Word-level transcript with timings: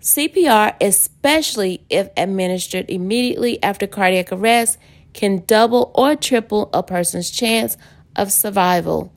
CPR, 0.00 0.74
especially 0.80 1.84
if 1.90 2.08
administered 2.16 2.90
immediately 2.90 3.62
after 3.62 3.86
cardiac 3.86 4.32
arrest, 4.32 4.78
can 5.12 5.44
double 5.46 5.92
or 5.94 6.16
triple 6.16 6.70
a 6.72 6.82
person's 6.82 7.30
chance 7.30 7.76
of 8.16 8.32
survival. 8.32 9.12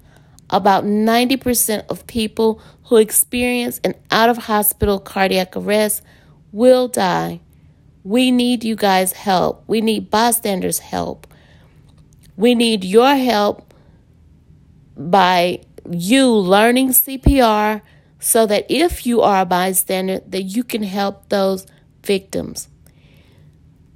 About 0.49 0.83
90% 0.83 1.85
of 1.87 2.05
people 2.07 2.61
who 2.85 2.97
experience 2.97 3.79
an 3.83 3.95
out 4.11 4.29
of 4.29 4.37
hospital 4.37 4.99
cardiac 4.99 5.55
arrest 5.55 6.03
will 6.51 6.87
die. 6.87 7.41
We 8.03 8.31
need 8.31 8.63
you 8.63 8.75
guys' 8.75 9.13
help. 9.13 9.63
We 9.67 9.81
need 9.81 10.11
bystanders' 10.11 10.79
help. 10.79 11.27
We 12.35 12.53
need 12.53 12.83
your 12.83 13.15
help 13.15 13.73
by 14.95 15.61
you 15.89 16.29
learning 16.29 16.89
CPR 16.89 17.81
so 18.19 18.45
that 18.45 18.65
if 18.69 19.05
you 19.05 19.21
are 19.21 19.41
a 19.41 19.45
bystander 19.45 20.19
that 20.27 20.43
you 20.43 20.63
can 20.63 20.83
help 20.83 21.29
those 21.29 21.65
victims. 22.03 22.69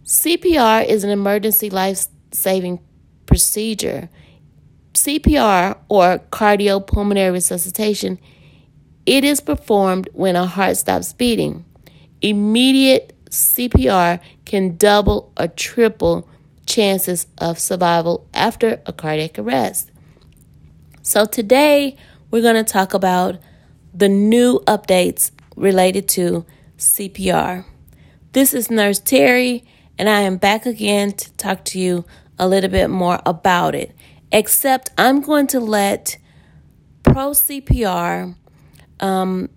CPR 0.03 0.85
is 0.85 1.03
an 1.03 1.09
emergency 1.09 1.69
life-saving 1.69 2.79
procedure. 3.25 4.09
CPR 4.97 5.77
or 5.89 6.19
cardiopulmonary 6.31 7.31
resuscitation 7.31 8.19
it 9.05 9.23
is 9.23 9.39
performed 9.39 10.09
when 10.11 10.35
a 10.35 10.45
heart 10.45 10.75
stops 10.75 11.13
beating. 11.13 11.63
Immediate 12.21 13.15
CPR 13.29 14.19
can 14.43 14.75
double 14.75 15.31
or 15.39 15.47
triple 15.47 16.27
chances 16.65 17.27
of 17.37 17.57
survival 17.57 18.27
after 18.33 18.81
a 18.85 18.91
cardiac 18.91 19.39
arrest. 19.39 19.91
So, 21.03 21.25
today 21.25 21.95
we're 22.31 22.41
going 22.41 22.63
to 22.63 22.69
talk 22.69 22.93
about 22.93 23.37
the 23.93 24.09
new 24.09 24.59
updates 24.67 25.31
related 25.55 26.09
to 26.09 26.45
CPR. 26.77 27.63
This 28.33 28.53
is 28.53 28.69
Nurse 28.69 28.99
Terry, 28.99 29.63
and 29.97 30.09
I 30.09 30.21
am 30.21 30.35
back 30.35 30.65
again 30.65 31.13
to 31.13 31.31
talk 31.33 31.63
to 31.65 31.79
you 31.79 32.03
a 32.37 32.45
little 32.45 32.69
bit 32.69 32.89
more 32.89 33.21
about 33.25 33.73
it. 33.73 33.95
Except 34.31 34.89
I'm 34.97 35.21
going 35.21 35.47
to 35.47 35.59
let 35.59 36.17
Pro 37.03 37.31
CPR 37.31 38.35
um, 38.99 39.49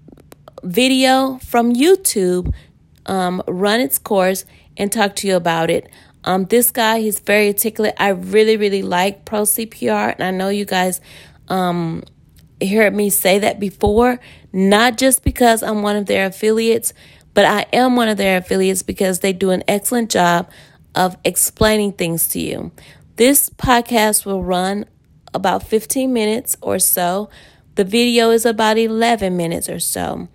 video 0.62 1.38
from 1.38 1.74
YouTube 1.74 2.54
um, 3.06 3.42
run 3.48 3.80
its 3.80 3.98
course 3.98 4.44
and 4.76 4.92
talk 4.92 5.16
to 5.16 5.26
you 5.28 5.36
about 5.36 5.70
it. 5.70 5.90
Um, 6.24 6.44
this 6.44 6.70
guy, 6.70 7.00
he's 7.00 7.18
very 7.18 7.48
articulate. 7.48 7.94
I 7.98 8.10
really, 8.10 8.56
really 8.56 8.82
like 8.82 9.24
Pro 9.24 9.42
CPR, 9.42 10.14
and 10.14 10.22
I 10.22 10.30
know 10.30 10.48
you 10.50 10.64
guys 10.64 11.00
um, 11.48 12.04
heard 12.62 12.94
me 12.94 13.10
say 13.10 13.38
that 13.38 13.58
before, 13.58 14.20
not 14.52 14.98
just 14.98 15.24
because 15.24 15.62
I'm 15.62 15.82
one 15.82 15.96
of 15.96 16.06
their 16.06 16.26
affiliates, 16.26 16.92
but 17.32 17.44
I 17.44 17.66
am 17.72 17.96
one 17.96 18.08
of 18.08 18.18
their 18.18 18.38
affiliates 18.38 18.82
because 18.82 19.20
they 19.20 19.32
do 19.32 19.50
an 19.50 19.64
excellent 19.66 20.10
job 20.10 20.50
of 20.94 21.16
explaining 21.24 21.92
things 21.92 22.28
to 22.28 22.40
you. 22.40 22.72
This 23.20 23.50
podcast 23.50 24.24
will 24.24 24.42
run 24.42 24.86
about 25.34 25.62
15 25.62 26.10
minutes 26.10 26.56
or 26.62 26.78
so. 26.78 27.28
The 27.74 27.84
video 27.84 28.30
is 28.30 28.46
about 28.46 28.78
11 28.78 29.36
minutes 29.36 29.68
or 29.68 29.78
so. 29.78 30.28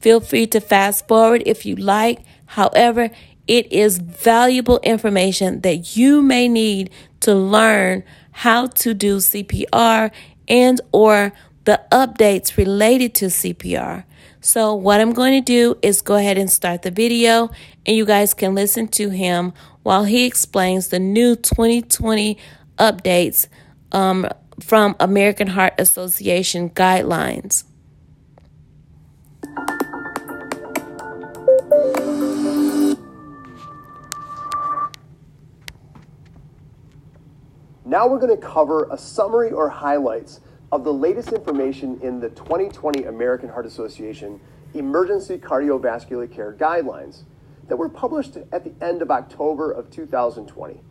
Feel 0.00 0.18
free 0.18 0.48
to 0.48 0.60
fast 0.60 1.06
forward 1.06 1.44
if 1.46 1.64
you 1.64 1.76
like. 1.76 2.24
However, 2.46 3.10
it 3.46 3.70
is 3.72 3.98
valuable 3.98 4.80
information 4.82 5.60
that 5.60 5.96
you 5.96 6.20
may 6.20 6.48
need 6.48 6.90
to 7.20 7.32
learn 7.32 8.02
how 8.32 8.66
to 8.66 8.92
do 8.92 9.18
CPR 9.18 10.10
and 10.48 10.80
or 10.90 11.32
the 11.62 11.80
updates 11.92 12.56
related 12.56 13.14
to 13.14 13.26
CPR. 13.26 14.02
So 14.40 14.74
what 14.74 15.00
I'm 15.00 15.12
going 15.12 15.34
to 15.34 15.40
do 15.40 15.78
is 15.80 16.02
go 16.02 16.16
ahead 16.16 16.38
and 16.38 16.50
start 16.50 16.82
the 16.82 16.90
video 16.90 17.50
and 17.86 17.96
you 17.96 18.04
guys 18.04 18.34
can 18.34 18.54
listen 18.54 18.88
to 18.88 19.10
him 19.10 19.52
while 19.82 20.04
he 20.04 20.24
explains 20.24 20.88
the 20.88 20.98
new 20.98 21.34
2020 21.34 22.38
updates 22.78 23.48
um, 23.90 24.28
from 24.60 24.94
American 25.00 25.48
Heart 25.48 25.74
Association 25.78 26.70
guidelines. 26.70 27.64
Now 37.84 38.06
we're 38.06 38.20
going 38.20 38.34
to 38.34 38.42
cover 38.42 38.88
a 38.90 38.96
summary 38.96 39.50
or 39.50 39.68
highlights 39.68 40.40
of 40.70 40.84
the 40.84 40.92
latest 40.92 41.32
information 41.32 42.00
in 42.00 42.20
the 42.20 42.30
2020 42.30 43.04
American 43.04 43.50
Heart 43.50 43.66
Association 43.66 44.40
Emergency 44.72 45.36
Cardiovascular 45.36 46.32
Care 46.32 46.54
Guidelines 46.54 47.24
that 47.72 47.78
were 47.78 47.88
published 47.88 48.36
at 48.52 48.64
the 48.64 48.84
end 48.84 49.00
of 49.00 49.10
October 49.10 49.72
of 49.72 49.88
2020. 49.88 50.82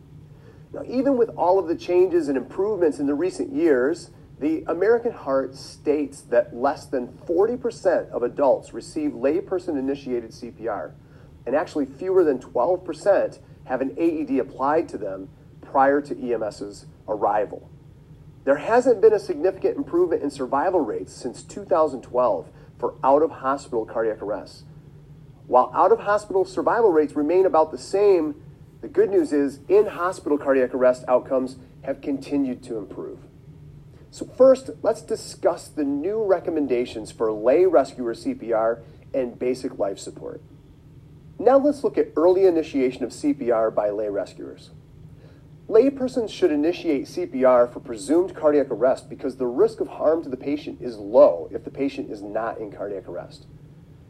Now, 0.74 0.82
even 0.84 1.16
with 1.16 1.28
all 1.36 1.60
of 1.60 1.68
the 1.68 1.76
changes 1.76 2.26
and 2.26 2.36
improvements 2.36 2.98
in 2.98 3.06
the 3.06 3.14
recent 3.14 3.52
years, 3.52 4.10
the 4.40 4.64
American 4.66 5.12
Heart 5.12 5.54
states 5.54 6.22
that 6.22 6.56
less 6.56 6.86
than 6.86 7.06
40% 7.24 8.10
of 8.10 8.24
adults 8.24 8.74
receive 8.74 9.12
layperson 9.12 9.78
initiated 9.78 10.32
CPR, 10.32 10.90
and 11.46 11.54
actually 11.54 11.86
fewer 11.86 12.24
than 12.24 12.40
12% 12.40 13.38
have 13.66 13.80
an 13.80 13.94
AED 13.96 14.40
applied 14.40 14.88
to 14.88 14.98
them 14.98 15.28
prior 15.60 16.00
to 16.00 16.16
EMS's 16.16 16.86
arrival. 17.06 17.70
There 18.42 18.56
hasn't 18.56 19.00
been 19.00 19.12
a 19.12 19.20
significant 19.20 19.76
improvement 19.76 20.24
in 20.24 20.32
survival 20.32 20.80
rates 20.80 21.12
since 21.12 21.44
2012 21.44 22.48
for 22.76 22.96
out 23.04 23.22
of 23.22 23.30
hospital 23.30 23.86
cardiac 23.86 24.20
arrests. 24.20 24.64
While 25.52 25.70
out 25.74 25.92
of 25.92 25.98
hospital 25.98 26.46
survival 26.46 26.92
rates 26.92 27.14
remain 27.14 27.44
about 27.44 27.72
the 27.72 27.76
same 27.76 28.36
the 28.80 28.88
good 28.88 29.10
news 29.10 29.34
is 29.34 29.60
in 29.68 29.84
hospital 29.84 30.38
cardiac 30.38 30.72
arrest 30.72 31.04
outcomes 31.06 31.56
have 31.82 32.00
continued 32.00 32.62
to 32.62 32.78
improve. 32.78 33.18
So, 34.10 34.24
first, 34.24 34.70
let's 34.80 35.02
discuss 35.02 35.68
the 35.68 35.84
new 35.84 36.24
recommendations 36.24 37.12
for 37.12 37.30
lay 37.30 37.66
rescuer 37.66 38.14
CPR 38.14 38.80
and 39.12 39.38
basic 39.38 39.78
life 39.78 39.98
support. 39.98 40.40
Now, 41.38 41.58
let's 41.58 41.84
look 41.84 41.98
at 41.98 42.12
early 42.16 42.46
initiation 42.46 43.04
of 43.04 43.10
CPR 43.10 43.74
by 43.74 43.90
lay 43.90 44.08
rescuers. 44.08 44.70
Laypersons 45.68 46.30
should 46.30 46.50
initiate 46.50 47.04
CPR 47.04 47.70
for 47.70 47.80
presumed 47.80 48.34
cardiac 48.34 48.70
arrest 48.70 49.10
because 49.10 49.36
the 49.36 49.46
risk 49.46 49.80
of 49.80 49.88
harm 49.88 50.22
to 50.22 50.30
the 50.30 50.36
patient 50.38 50.80
is 50.80 50.96
low 50.96 51.50
if 51.52 51.62
the 51.62 51.70
patient 51.70 52.10
is 52.10 52.22
not 52.22 52.56
in 52.56 52.72
cardiac 52.72 53.06
arrest. 53.06 53.44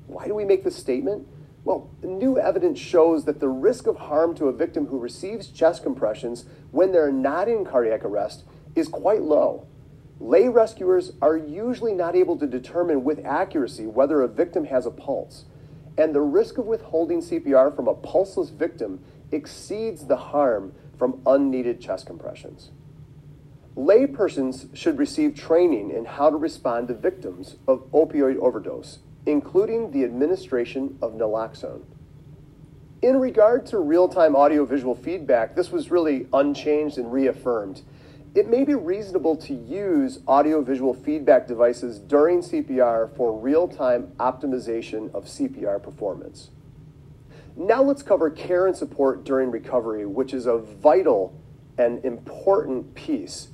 Why 0.07 0.27
do 0.27 0.35
we 0.35 0.45
make 0.45 0.65
this 0.65 0.77
statement? 0.77 1.27
Well, 1.65 1.91
new 2.03 2.39
evidence 2.39 2.79
shows 2.79 3.25
that 3.25 3.39
the 3.39 3.49
risk 3.49 3.87
of 3.87 3.97
harm 3.97 4.35
to 4.37 4.47
a 4.47 4.53
victim 4.53 4.87
who 4.87 4.99
receives 4.99 5.49
chest 5.49 5.83
compressions 5.83 6.45
when 6.73 6.91
they're 6.91 7.13
not 7.13 7.49
in 7.49 7.65
cardiac 7.65 8.05
arrest 8.05 8.45
is 8.75 8.89
quite 8.89 9.23
low. 9.23 9.67
Lay 10.19 10.49
rescuers 10.49 11.13
are 11.21 11.37
usually 11.37 11.93
not 11.93 12.17
able 12.17 12.37
to 12.39 12.47
determine 12.47 13.05
with 13.05 13.25
accuracy 13.25 13.87
whether 13.87 14.23
a 14.23 14.29
victim 14.29 14.65
has 14.67 14.87
a 14.87 14.91
pulse, 14.91 15.45
and 15.97 16.15
the 16.15 16.21
risk 16.21 16.59
of 16.59 16.67
withholding 16.67 17.21
CPR 17.21 17.75
from 17.75 17.87
a 17.87 17.95
pulseless 17.95 18.51
victim 18.51 19.05
exceeds 19.31 20.07
the 20.07 20.17
harm 20.17 20.75
from 20.99 21.21
unneeded 21.27 21.81
chest 21.81 22.07
compressions. 22.07 22.71
Laypersons 23.77 24.75
should 24.77 24.99
receive 24.99 25.35
training 25.35 25.91
in 25.91 26.05
how 26.05 26.29
to 26.29 26.37
respond 26.37 26.89
to 26.89 26.95
victims 26.95 27.57
of 27.67 27.91
opioid 27.93 28.37
overdose 28.39 28.99
including 29.27 29.91
the 29.91 30.05
administration 30.05 30.99
of 31.01 31.13
naloxone. 31.13 31.83
In 33.03 33.19
regard 33.19 33.67
to 33.67 33.79
real 33.79 34.09
time 34.09 34.37
audiovisual 34.37 34.95
feedback, 34.95 35.57
this 35.57 35.71
was 35.71 35.91
really 35.91 36.27
unchanged 36.33 36.99
and 36.99 37.13
reaffirmed. 37.13 37.83
it 38.35 38.49
may 38.49 38.65
be 38.65 38.75
reasonable 38.75 39.37
to 39.37 39.53
use 39.55 40.21
audiovisual 40.27 40.95
feedback 40.95 41.47
devices 41.47 41.99
during 41.99 42.41
CPR 42.41 43.15
for 43.15 43.39
real 43.39 43.69
time 43.69 44.13
optimization 44.19 45.15
of 45.15 45.27
CPR 45.27 45.83
performance. 45.83 46.51
Now 47.57 47.83
let's 47.83 48.03
cover 48.03 48.31
care 48.31 48.67
and 48.67 48.75
support 48.75 49.25
during 49.25 49.51
recovery, 49.51 50.07
which 50.07 50.33
is 50.33 50.47
a 50.47 50.57
vital 50.57 51.39
and 51.77 52.03
important 52.05 52.95
piece 52.95 53.49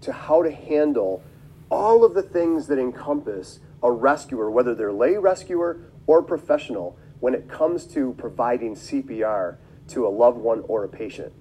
to 0.00 0.12
how 0.12 0.42
to 0.42 0.50
handle 0.50 1.22
all 1.70 2.04
of 2.04 2.14
the 2.14 2.22
things 2.22 2.66
that 2.66 2.78
encompass 2.78 3.60
a 3.84 3.92
rescuer, 3.92 4.50
whether 4.50 4.74
they're 4.74 4.92
lay 4.92 5.16
rescuer 5.16 5.78
or 6.08 6.22
professional, 6.22 6.98
when 7.20 7.34
it 7.34 7.48
comes 7.48 7.86
to 7.86 8.14
providing 8.18 8.74
CPR 8.74 9.56
to 9.88 10.06
a 10.06 10.08
loved 10.08 10.38
one 10.38 10.64
or 10.66 10.82
a 10.82 10.88
patient. 10.88 11.32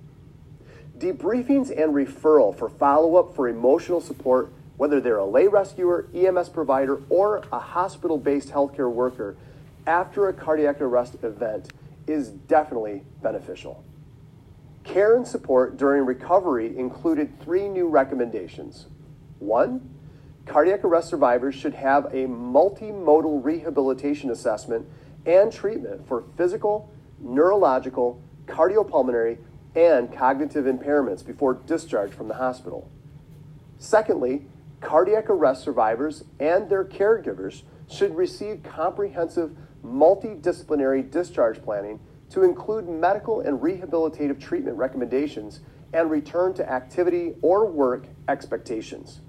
Debriefings 0.98 1.69
and 1.72 1.94
referral 1.94 2.56
for 2.56 2.69
follow 2.69 3.16
up 3.16 3.36
for 3.36 3.48
emotional 3.48 4.00
support, 4.00 4.54
whether 4.78 5.01
they're 5.01 5.18
a 5.18 5.25
lay 5.25 5.48
rescuer, 5.48 6.07
EMS 6.13 6.50
provider, 6.50 7.01
or 7.10 7.44
a 7.51 7.60
hospital 7.60 8.18
based 8.18 8.50
healthcare 8.50 8.92
worker 8.92 9.36
after 9.88 10.28
a 10.28 10.34
cardiac 10.34 10.80
arrest 10.81 11.16
event, 11.24 11.72
is 12.07 12.30
definitely 12.30 13.04
beneficial. 13.22 13.84
Care 14.84 15.16
and 15.16 15.28
support 15.28 15.78
during 15.78 16.06
recovery 16.06 16.78
included 16.78 17.40
three 17.42 17.69
new 17.69 17.88
recommendations. 17.88 18.88
One, 19.40 19.90
cardiac 20.45 20.84
arrest 20.84 21.10
survivors 21.10 21.56
should 21.56 21.74
have 21.74 22.06
a 22.06 22.28
multimodal 22.28 23.44
rehabilitation 23.44 24.30
assessment 24.30 24.86
and 25.25 25.51
treatment 25.51 26.06
for 26.07 26.24
physical, 26.36 26.92
neurological, 27.19 28.22
cardiopulmonary, 28.45 29.38
and 29.75 30.13
cognitive 30.13 30.66
impairments 30.66 31.25
before 31.25 31.54
discharge 31.54 32.12
from 32.12 32.28
the 32.28 32.36
hospital. 32.36 32.90
Secondly, 33.78 34.45
cardiac 34.81 35.30
arrest 35.30 35.63
survivors 35.63 36.25
and 36.40 36.69
their 36.69 36.86
caregivers 36.86 37.63
should 37.90 38.16
receive 38.16 38.62
comprehensive 38.63 39.56
multidisciplinary 39.84 41.10
discharge 41.10 41.62
planning 41.63 42.00
to 42.30 42.44
include 42.44 42.88
medical 42.88 43.42
and 43.42 43.60
rehabilitative 43.60 44.40
treatment 44.40 44.78
recommendations 44.78 45.62
and 45.94 46.10
return 46.10 46.54
to 46.54 46.69
activity 46.72 47.36
or 47.42 47.69
work 47.69 48.07
expectations. 48.28 49.22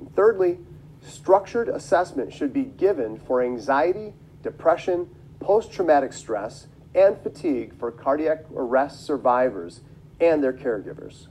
And 0.00 0.14
thirdly, 0.16 0.58
structured 1.02 1.68
assessment 1.68 2.32
should 2.32 2.52
be 2.52 2.64
given 2.64 3.18
for 3.18 3.42
anxiety, 3.42 4.14
depression, 4.42 5.10
post 5.38 5.70
traumatic 5.70 6.12
stress, 6.12 6.66
and 6.94 7.16
fatigue 7.18 7.78
for 7.78 7.92
cardiac 7.92 8.46
arrest 8.54 9.04
survivors 9.04 9.82
and 10.20 10.42
their 10.42 10.52
caregivers. 10.52 11.28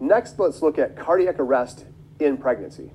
Next, 0.00 0.38
let's 0.38 0.62
look 0.62 0.78
at 0.78 0.96
cardiac 0.96 1.38
arrest 1.38 1.86
in 2.18 2.38
pregnancy. 2.38 2.90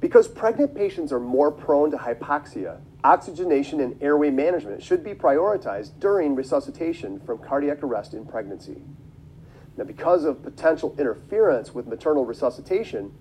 Because 0.00 0.28
pregnant 0.28 0.74
patients 0.74 1.12
are 1.12 1.20
more 1.20 1.50
prone 1.50 1.90
to 1.90 1.98
hypoxia, 1.98 2.80
oxygenation 3.04 3.80
and 3.80 4.02
airway 4.02 4.30
management 4.30 4.82
should 4.82 5.04
be 5.04 5.14
prioritized 5.14 5.98
during 6.00 6.34
resuscitation 6.34 7.20
from 7.20 7.38
cardiac 7.38 7.82
arrest 7.82 8.14
in 8.14 8.24
pregnancy. 8.24 8.82
Now, 9.76 9.84
because 9.84 10.24
of 10.24 10.42
potential 10.42 10.94
interference 10.98 11.74
with 11.74 11.86
maternal 11.86 12.24
resuscitation, 12.24 13.12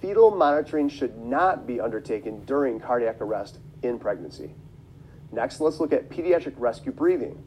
fetal 0.00 0.30
monitoring 0.30 0.88
should 0.88 1.18
not 1.18 1.66
be 1.66 1.80
undertaken 1.80 2.44
during 2.44 2.80
cardiac 2.80 3.20
arrest 3.20 3.58
in 3.82 3.98
pregnancy. 3.98 4.54
Next, 5.32 5.60
let's 5.60 5.80
look 5.80 5.92
at 5.92 6.08
pediatric 6.08 6.54
rescue 6.56 6.92
breathing. 6.92 7.44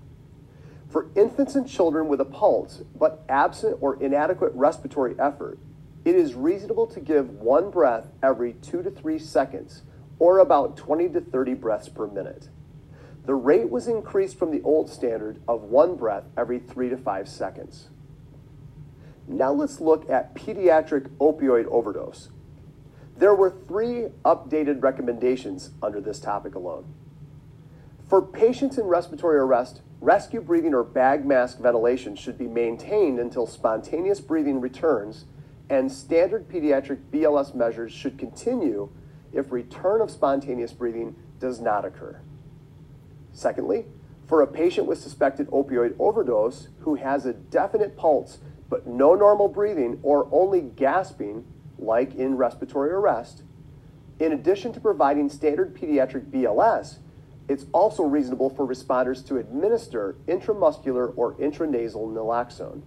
For 0.90 1.10
infants 1.16 1.56
and 1.56 1.68
children 1.68 2.08
with 2.08 2.22
a 2.22 2.26
pulse, 2.26 2.84
but 2.96 3.24
absent 3.28 3.78
or 3.82 4.02
inadequate 4.02 4.54
respiratory 4.54 5.16
effort, 5.20 5.58
it 6.06 6.16
is 6.16 6.36
reasonable 6.36 6.88
to 6.88 7.00
give 7.00 7.30
one 7.30 7.72
breath 7.72 8.08
every 8.22 8.54
two 8.54 8.84
to 8.84 8.92
three 8.92 9.18
seconds, 9.18 9.84
or 10.20 10.40
about 10.40 10.78
20 10.78 11.10
to 11.10 11.22
30 11.22 11.54
breaths 11.56 11.90
per 11.90 12.08
minute. 12.08 12.50
The 13.26 13.36
rate 13.36 13.70
was 13.70 13.88
increased 13.88 14.38
from 14.38 14.52
the 14.52 14.62
old 14.64 14.90
standard 14.90 15.42
of 15.48 15.64
one 15.64 15.96
breath 15.96 16.26
every 16.38 16.60
three 16.60 16.90
to 16.90 16.98
five 16.98 17.28
seconds. 17.28 17.88
Now 19.28 19.54
let's 19.54 19.80
look 19.80 20.10
at 20.10 20.36
pediatric 20.36 21.08
opioid 21.18 21.66
overdose. 21.68 22.30
There 23.18 23.36
were 23.36 23.52
three 23.68 24.08
updated 24.26 24.82
recommendations 24.82 25.72
under 25.82 26.02
this 26.02 26.20
topic 26.20 26.56
alone. 26.56 26.86
For 28.10 28.22
patients 28.22 28.78
in 28.78 28.86
respiratory 28.86 29.38
arrest, 29.38 29.82
rescue 30.02 30.42
breathing 30.42 30.74
or 30.74 30.84
bag 30.84 31.26
mask 31.26 31.60
ventilation 31.60 32.16
should 32.16 32.38
be 32.38 32.48
maintained 32.48 33.20
until 33.20 33.48
spontaneous 33.48 34.20
breathing 34.20 34.60
returns, 34.60 35.26
and 35.70 35.92
standard 35.92 36.50
pediatric 36.50 37.00
BLS 37.12 37.56
measures 37.56 37.92
should 37.92 38.18
continue 38.18 38.90
if 39.32 39.52
return 39.52 40.02
of 40.02 40.12
spontaneous 40.12 40.74
breathing 40.74 41.16
does 41.40 41.60
not 41.60 41.86
occur. 41.86 42.20
Secondly, 43.32 43.86
for 44.26 44.42
a 44.42 44.48
patient 44.48 44.88
with 44.88 45.00
suspected 45.00 45.48
opioid 45.50 45.96
overdose 46.00 46.68
who 46.80 46.96
has 46.96 47.26
a 47.26 47.34
definite 47.34 47.98
pulse 47.98 48.40
but 48.70 48.88
no 48.88 49.14
normal 49.16 49.48
breathing 49.48 50.00
or 50.02 50.28
only 50.32 50.62
gasping, 50.62 51.46
like 51.78 52.16
in 52.16 52.36
respiratory 52.38 52.92
arrest, 52.92 53.44
in 54.20 54.32
addition 54.32 54.72
to 54.74 54.80
providing 54.80 55.30
standard 55.30 55.76
pediatric 55.76 56.30
BLS, 56.30 56.98
it's 57.50 57.66
also 57.74 58.04
reasonable 58.04 58.50
for 58.50 58.66
responders 58.66 59.26
to 59.28 59.38
administer 59.38 60.16
intramuscular 60.28 61.12
or 61.16 61.34
intranasal 61.34 62.14
naloxone. 62.14 62.84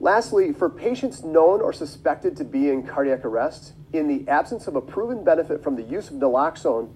Lastly, 0.00 0.52
for 0.52 0.68
patients 0.68 1.24
known 1.24 1.60
or 1.60 1.72
suspected 1.72 2.36
to 2.36 2.44
be 2.44 2.68
in 2.68 2.86
cardiac 2.86 3.24
arrest, 3.24 3.72
in 3.92 4.06
the 4.06 4.28
absence 4.30 4.66
of 4.66 4.76
a 4.76 4.80
proven 4.80 5.24
benefit 5.24 5.62
from 5.62 5.76
the 5.76 5.82
use 5.82 6.10
of 6.10 6.16
naloxone, 6.16 6.90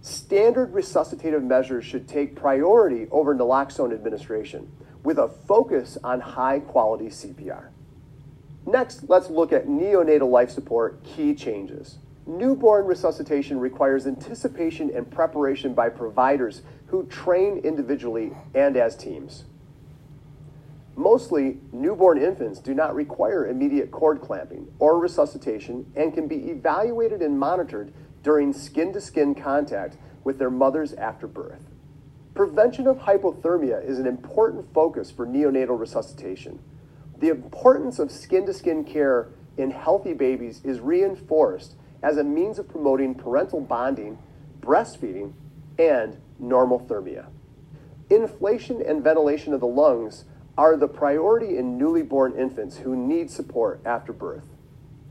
standard 0.00 0.72
resuscitative 0.72 1.42
measures 1.42 1.84
should 1.84 2.08
take 2.08 2.34
priority 2.34 3.06
over 3.10 3.34
naloxone 3.34 3.92
administration, 3.92 4.72
with 5.04 5.18
a 5.18 5.28
focus 5.28 5.98
on 6.02 6.20
high 6.20 6.58
quality 6.58 7.06
CPR. 7.06 7.68
Next, 8.68 9.08
let's 9.08 9.30
look 9.30 9.50
at 9.54 9.66
neonatal 9.66 10.30
life 10.30 10.50
support 10.50 11.02
key 11.02 11.34
changes. 11.34 11.96
Newborn 12.26 12.84
resuscitation 12.84 13.58
requires 13.58 14.06
anticipation 14.06 14.90
and 14.94 15.10
preparation 15.10 15.72
by 15.72 15.88
providers 15.88 16.60
who 16.88 17.06
train 17.06 17.56
individually 17.64 18.32
and 18.54 18.76
as 18.76 18.94
teams. 18.94 19.46
Mostly, 20.96 21.60
newborn 21.72 22.18
infants 22.18 22.60
do 22.60 22.74
not 22.74 22.94
require 22.94 23.46
immediate 23.46 23.90
cord 23.90 24.20
clamping 24.20 24.70
or 24.78 24.98
resuscitation 24.98 25.90
and 25.96 26.12
can 26.12 26.28
be 26.28 26.50
evaluated 26.50 27.22
and 27.22 27.38
monitored 27.38 27.90
during 28.22 28.52
skin 28.52 28.92
to 28.92 29.00
skin 29.00 29.34
contact 29.34 29.96
with 30.24 30.38
their 30.38 30.50
mothers 30.50 30.92
after 30.92 31.26
birth. 31.26 31.70
Prevention 32.34 32.86
of 32.86 32.98
hypothermia 32.98 33.82
is 33.82 33.98
an 33.98 34.06
important 34.06 34.74
focus 34.74 35.10
for 35.10 35.26
neonatal 35.26 35.80
resuscitation. 35.80 36.58
The 37.18 37.28
importance 37.28 37.98
of 37.98 38.10
skin 38.10 38.46
to 38.46 38.52
skin 38.52 38.84
care 38.84 39.28
in 39.56 39.70
healthy 39.70 40.14
babies 40.14 40.60
is 40.64 40.80
reinforced 40.80 41.74
as 42.02 42.16
a 42.16 42.24
means 42.24 42.58
of 42.58 42.68
promoting 42.68 43.14
parental 43.14 43.60
bonding, 43.60 44.18
breastfeeding, 44.60 45.32
and 45.78 46.18
normothermia. 46.40 47.26
Inflation 48.08 48.80
and 48.80 49.02
ventilation 49.02 49.52
of 49.52 49.60
the 49.60 49.66
lungs 49.66 50.24
are 50.56 50.76
the 50.76 50.88
priority 50.88 51.56
in 51.56 51.76
newly 51.76 52.02
born 52.02 52.34
infants 52.36 52.78
who 52.78 52.96
need 52.96 53.30
support 53.30 53.80
after 53.84 54.12
birth. 54.12 54.46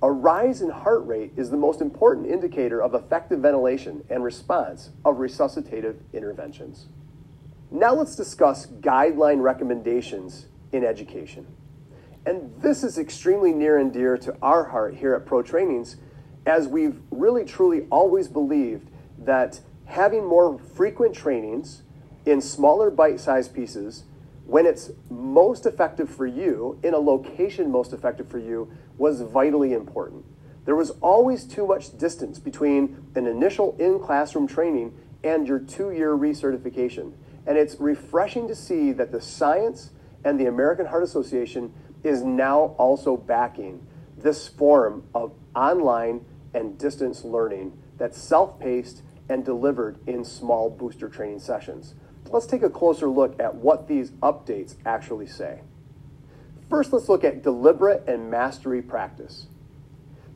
A 0.01 0.11
rise 0.11 0.61
in 0.61 0.69
heart 0.69 1.05
rate 1.05 1.33
is 1.35 1.49
the 1.49 1.57
most 1.57 1.81
important 1.81 2.27
indicator 2.27 2.81
of 2.81 2.93
effective 2.93 3.39
ventilation 3.39 4.03
and 4.09 4.23
response 4.23 4.91
of 5.03 5.17
resuscitative 5.17 5.95
interventions. 6.13 6.87
Now 7.71 7.93
let's 7.93 8.15
discuss 8.15 8.67
guideline 8.67 9.41
recommendations 9.41 10.45
in 10.71 10.83
education. 10.83 11.47
And 12.27 12.51
this 12.62 12.84
is 12.84 12.98
extremely 12.98 13.53
near 13.53 13.77
and 13.77 13.93
dear 13.93 14.17
to 14.17 14.36
our 14.41 14.65
heart 14.65 14.96
here 14.96 15.13
at 15.13 15.25
Pro 15.25 15.41
Trainings, 15.41 15.96
as 16.46 16.67
we've 16.67 17.00
really 17.10 17.46
truly 17.46 17.88
always 17.89 18.27
believed 18.27 18.89
that 19.17 19.62
having 19.86 20.25
more 20.25 20.60
frequent 20.60 21.15
trainings 21.15 21.84
in 22.25 22.41
smaller 22.41 22.91
bite 22.91 23.22
sized 23.22 23.55
pieces 23.55 24.03
when 24.46 24.65
it's 24.65 24.91
most 25.10 25.65
effective 25.65 26.10
for 26.10 26.27
you, 26.27 26.77
in 26.84 26.93
a 26.93 26.98
location 26.98 27.72
most 27.72 27.93
effective 27.93 28.27
for 28.27 28.39
you, 28.39 28.69
was 28.98 29.22
vitally 29.22 29.72
important. 29.72 30.25
There 30.65 30.75
was 30.75 30.89
always 31.00 31.46
too 31.46 31.65
much 31.65 31.98
distance 31.98 32.39
between 32.39 33.07
an 33.15 33.25
initial 33.25 33.74
in 33.79 34.00
classroom 34.00 34.48
training 34.50 34.93
and 35.24 35.48
your 35.48 35.60
two 35.60 35.91
year 35.91 36.12
recertification. 36.12 37.13
And 37.46 37.57
it's 37.57 37.79
refreshing 37.79 38.50
to 38.50 38.55
see 38.55 38.91
that 38.91 39.13
the 39.13 39.22
science 39.22 39.91
and 40.25 40.38
the 40.38 40.48
American 40.48 40.88
Heart 40.88 41.03
Association 41.03 41.74
is 42.07 42.23
now 42.23 42.75
also 42.77 43.17
backing 43.17 43.85
this 44.17 44.47
form 44.47 45.03
of 45.13 45.33
online 45.55 46.25
and 46.53 46.77
distance 46.77 47.23
learning 47.23 47.77
that's 47.97 48.19
self 48.19 48.59
paced 48.59 49.01
and 49.29 49.43
delivered 49.43 49.97
in 50.07 50.23
small 50.23 50.69
booster 50.69 51.09
training 51.09 51.39
sessions 51.39 51.93
let's 52.31 52.45
take 52.45 52.63
a 52.63 52.69
closer 52.69 53.07
look 53.07 53.39
at 53.39 53.55
what 53.55 53.87
these 53.87 54.11
updates 54.11 54.75
actually 54.85 55.27
say. 55.27 55.61
First, 56.69 56.91
let's 56.91 57.09
look 57.09 57.23
at 57.23 57.43
deliberate 57.43 58.07
and 58.07 58.29
mastery 58.29 58.81
practice. 58.81 59.47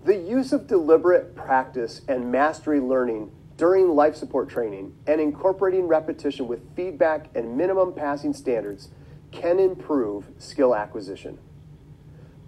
The 0.03 0.15
use 0.15 0.53
of 0.53 0.67
deliberate 0.67 1.35
practice 1.35 2.01
and 2.07 2.31
mastery 2.31 2.79
learning 2.79 3.31
during 3.57 3.89
life 3.89 4.15
support 4.15 4.49
training 4.49 4.95
and 5.05 5.21
incorporating 5.21 5.87
repetition 5.87 6.47
with 6.47 6.75
feedback 6.75 7.29
and 7.35 7.57
minimum 7.57 7.93
passing 7.93 8.33
standards 8.33 8.89
can 9.31 9.59
improve 9.59 10.25
skill 10.39 10.73
acquisition. 10.73 11.37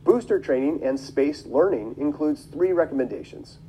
Booster 0.03 0.39
training 0.39 0.81
and 0.83 0.99
spaced 0.99 1.47
learning 1.47 1.95
includes 1.97 2.45
three 2.45 2.73
recommendations. 2.73 3.59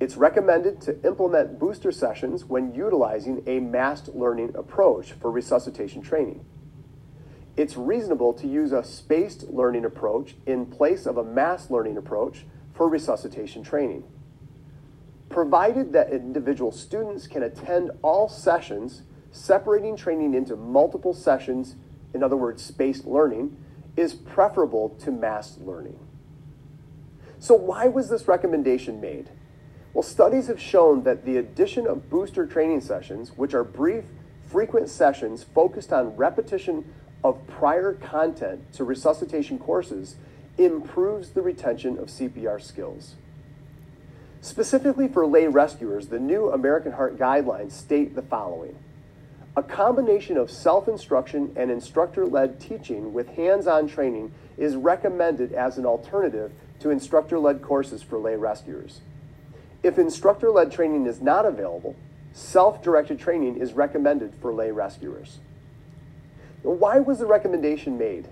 It's 0.00 0.16
recommended 0.16 0.80
to 0.82 1.02
implement 1.04 1.58
booster 1.58 1.92
sessions 1.92 2.44
when 2.44 2.74
utilizing 2.74 3.42
a 3.46 3.60
massed 3.60 4.08
learning 4.08 4.52
approach 4.54 5.12
for 5.12 5.30
resuscitation 5.30 6.02
training. 6.02 6.44
It's 7.56 7.76
reasonable 7.76 8.34
to 8.34 8.46
use 8.46 8.72
a 8.72 8.84
spaced 8.84 9.44
learning 9.44 9.84
approach 9.84 10.36
in 10.46 10.66
place 10.66 11.06
of 11.06 11.16
a 11.16 11.24
mass 11.24 11.70
learning 11.70 11.96
approach 11.96 12.44
for 12.74 12.88
resuscitation 12.88 13.62
training 13.62 14.04
provided 15.28 15.92
that 15.92 16.10
individual 16.10 16.72
students 16.72 17.26
can 17.26 17.42
attend 17.42 17.90
all 18.02 18.28
sessions, 18.28 19.02
separating 19.30 19.96
training 19.96 20.34
into 20.34 20.56
multiple 20.56 21.12
sessions, 21.12 21.76
in 22.14 22.22
other 22.22 22.36
words, 22.36 22.62
spaced 22.62 23.04
learning, 23.04 23.56
is 23.96 24.14
preferable 24.14 24.90
to 25.00 25.10
mass 25.10 25.56
learning. 25.58 25.98
So, 27.38 27.54
why 27.54 27.86
was 27.86 28.08
this 28.08 28.28
recommendation 28.28 29.00
made? 29.00 29.30
Well, 29.92 30.02
studies 30.02 30.48
have 30.48 30.60
shown 30.60 31.04
that 31.04 31.24
the 31.24 31.38
addition 31.38 31.86
of 31.86 32.10
booster 32.10 32.46
training 32.46 32.82
sessions, 32.82 33.30
which 33.36 33.54
are 33.54 33.64
brief, 33.64 34.04
frequent 34.50 34.88
sessions 34.88 35.42
focused 35.42 35.92
on 35.92 36.16
repetition 36.16 36.92
of 37.24 37.46
prior 37.46 37.94
content 37.94 38.72
to 38.74 38.84
resuscitation 38.84 39.58
courses, 39.58 40.16
improves 40.58 41.30
the 41.30 41.42
retention 41.42 41.98
of 41.98 42.08
CPR 42.08 42.60
skills. 42.60 43.14
Specifically 44.40 45.08
for 45.08 45.26
lay 45.26 45.46
rescuers, 45.46 46.08
the 46.08 46.20
new 46.20 46.50
American 46.50 46.92
Heart 46.92 47.18
Guidelines 47.18 47.72
state 47.72 48.14
the 48.14 48.22
following 48.22 48.78
A 49.58 49.62
combination 49.62 50.36
of 50.36 50.50
self 50.50 50.86
instruction 50.86 51.54
and 51.56 51.70
instructor 51.70 52.26
led 52.26 52.60
teaching 52.60 53.14
with 53.14 53.28
hands 53.30 53.66
on 53.66 53.88
training 53.88 54.32
is 54.58 54.76
recommended 54.76 55.52
as 55.52 55.78
an 55.78 55.86
alternative 55.86 56.52
to 56.80 56.90
instructor 56.90 57.38
led 57.38 57.62
courses 57.62 58.02
for 58.02 58.18
lay 58.18 58.36
rescuers. 58.36 59.00
If 59.82 59.98
instructor 59.98 60.50
led 60.50 60.72
training 60.72 61.06
is 61.06 61.22
not 61.22 61.46
available, 61.46 61.96
self 62.34 62.82
directed 62.82 63.18
training 63.18 63.56
is 63.56 63.72
recommended 63.72 64.34
for 64.42 64.52
lay 64.52 64.70
rescuers. 64.72 65.38
Why 66.62 66.98
was 66.98 67.20
the 67.20 67.26
recommendation 67.26 67.96
made? 67.96 68.28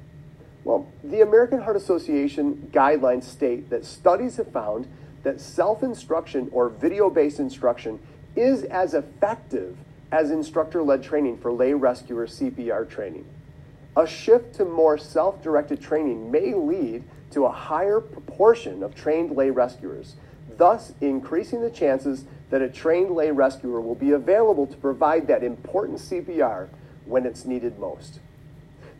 Well, 0.63 0.87
the 1.03 1.23
American 1.23 1.63
Heart 1.63 1.77
Association 1.77 2.71
guidelines 2.71 3.25
state 3.25 3.71
that 3.71 3.87
studies 3.87 4.37
have 4.37 4.53
found 4.53 4.89
that 5.23 5.41
self 5.41 5.83
instruction 5.83 6.51
or 6.53 6.69
video 6.69 7.09
based 7.09 7.41
instruction 7.41 7.99
is 8.37 8.65
as 8.65 8.93
effective 8.93 9.79
as 10.13 10.31
instructor 10.31 10.83
led 10.83 11.03
training 11.03 11.39
for 11.39 11.53
lay 11.53 11.75
rescuer 11.75 12.27
CPR 12.27 12.89
training. 12.89 13.27
A 13.97 14.07
shift 14.07 14.55
to 14.57 14.65
more 14.65 14.99
self 14.99 15.43
directed 15.43 15.81
training 15.81 16.31
may 16.31 16.55
lead 16.55 17.05
to 17.31 17.47
a 17.47 17.53
higher 17.53 18.01
proportion 18.01 18.83
of 18.83 18.95
trained 18.95 19.37
lay 19.37 19.51
rescuers, 19.51 20.17
thus 20.57 20.93
increasing 21.01 21.61
the 21.61 21.71
chances 21.71 22.25
that 22.51 22.63
a 22.63 22.69
trained 22.69 23.11
lay 23.11 23.31
rescuer 23.31 23.81
will 23.81 23.95
be 23.95 24.13
available 24.13 24.67
to 24.67 24.77
provide 24.77 25.27
that 25.27 25.43
important 25.43 25.99
CPR 25.99 26.69
when 27.05 27.27
it's 27.27 27.45
needed 27.45 27.79
most. 27.79 28.21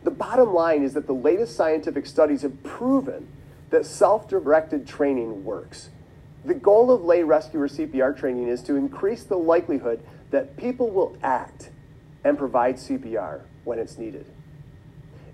The 0.03 0.11
bottom 0.11 0.53
line 0.53 0.83
is 0.83 0.93
that 0.93 1.07
the 1.07 1.13
latest 1.13 1.55
scientific 1.55 2.05
studies 2.05 2.43
have 2.43 2.61
proven 2.63 3.27
that 3.69 3.85
self 3.85 4.27
directed 4.29 4.87
training 4.87 5.43
works. 5.43 5.89
The 6.45 6.53
goal 6.53 6.91
of 6.91 7.03
lay 7.03 7.23
rescuer 7.23 7.67
CPR 7.67 8.17
training 8.17 8.47
is 8.47 8.61
to 8.63 8.75
increase 8.75 9.23
the 9.23 9.37
likelihood 9.37 10.01
that 10.35 10.57
people 10.57 10.89
will 10.89 11.15
act 11.23 11.69
and 12.25 12.37
provide 12.37 12.75
CPR 12.75 13.39
when 13.63 13.79
it's 13.79 13.97
needed. 13.97 14.25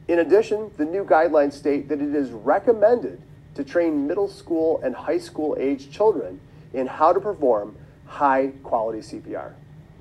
In 0.08 0.20
addition, 0.20 0.70
the 0.78 0.86
new 0.86 1.04
guidelines 1.04 1.54
state 1.54 1.90
that 1.90 2.00
it 2.00 2.14
is 2.14 2.30
recommended 2.30 3.20
to 3.56 3.64
train 3.64 4.06
middle 4.06 4.28
school 4.28 4.80
and 4.84 4.94
high 4.94 5.18
school 5.18 5.58
age 5.60 5.90
children 5.90 6.40
in 6.76 6.86
how 6.86 7.12
to 7.14 7.20
perform 7.20 7.76
high 8.06 8.52
quality 8.62 9.00
CPR. 9.00 9.54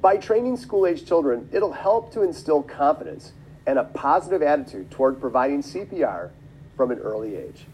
By 0.02 0.18
training 0.18 0.58
school 0.58 0.86
age 0.86 1.06
children, 1.06 1.48
it'll 1.50 1.72
help 1.72 2.12
to 2.12 2.20
instill 2.20 2.62
confidence 2.62 3.32
and 3.66 3.78
a 3.78 3.84
positive 3.84 4.42
attitude 4.42 4.90
toward 4.90 5.18
providing 5.18 5.62
CPR 5.62 6.28
from 6.76 6.90
an 6.90 6.98
early 6.98 7.36
age. 7.36 7.64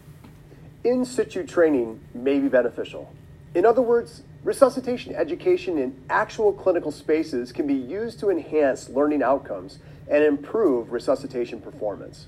In 0.85 1.03
situ 1.03 1.45
training 1.45 1.99
may 2.13 2.39
be 2.39 2.47
beneficial, 2.47 3.11
in 3.53 3.65
other 3.65 3.81
words, 3.81 4.23
resuscitation 4.47 5.13
education 5.13 5.77
in 5.77 5.93
actual 6.09 6.53
clinical 6.53 6.89
spaces 6.89 7.51
can 7.51 7.67
be 7.67 7.73
used 7.73 8.17
to 8.17 8.29
enhance 8.29 8.87
learning 8.87 9.21
outcomes 9.21 9.79
and 10.09 10.23
improve 10.23 10.89
resuscitation 10.93 11.59
performance. 11.59 12.27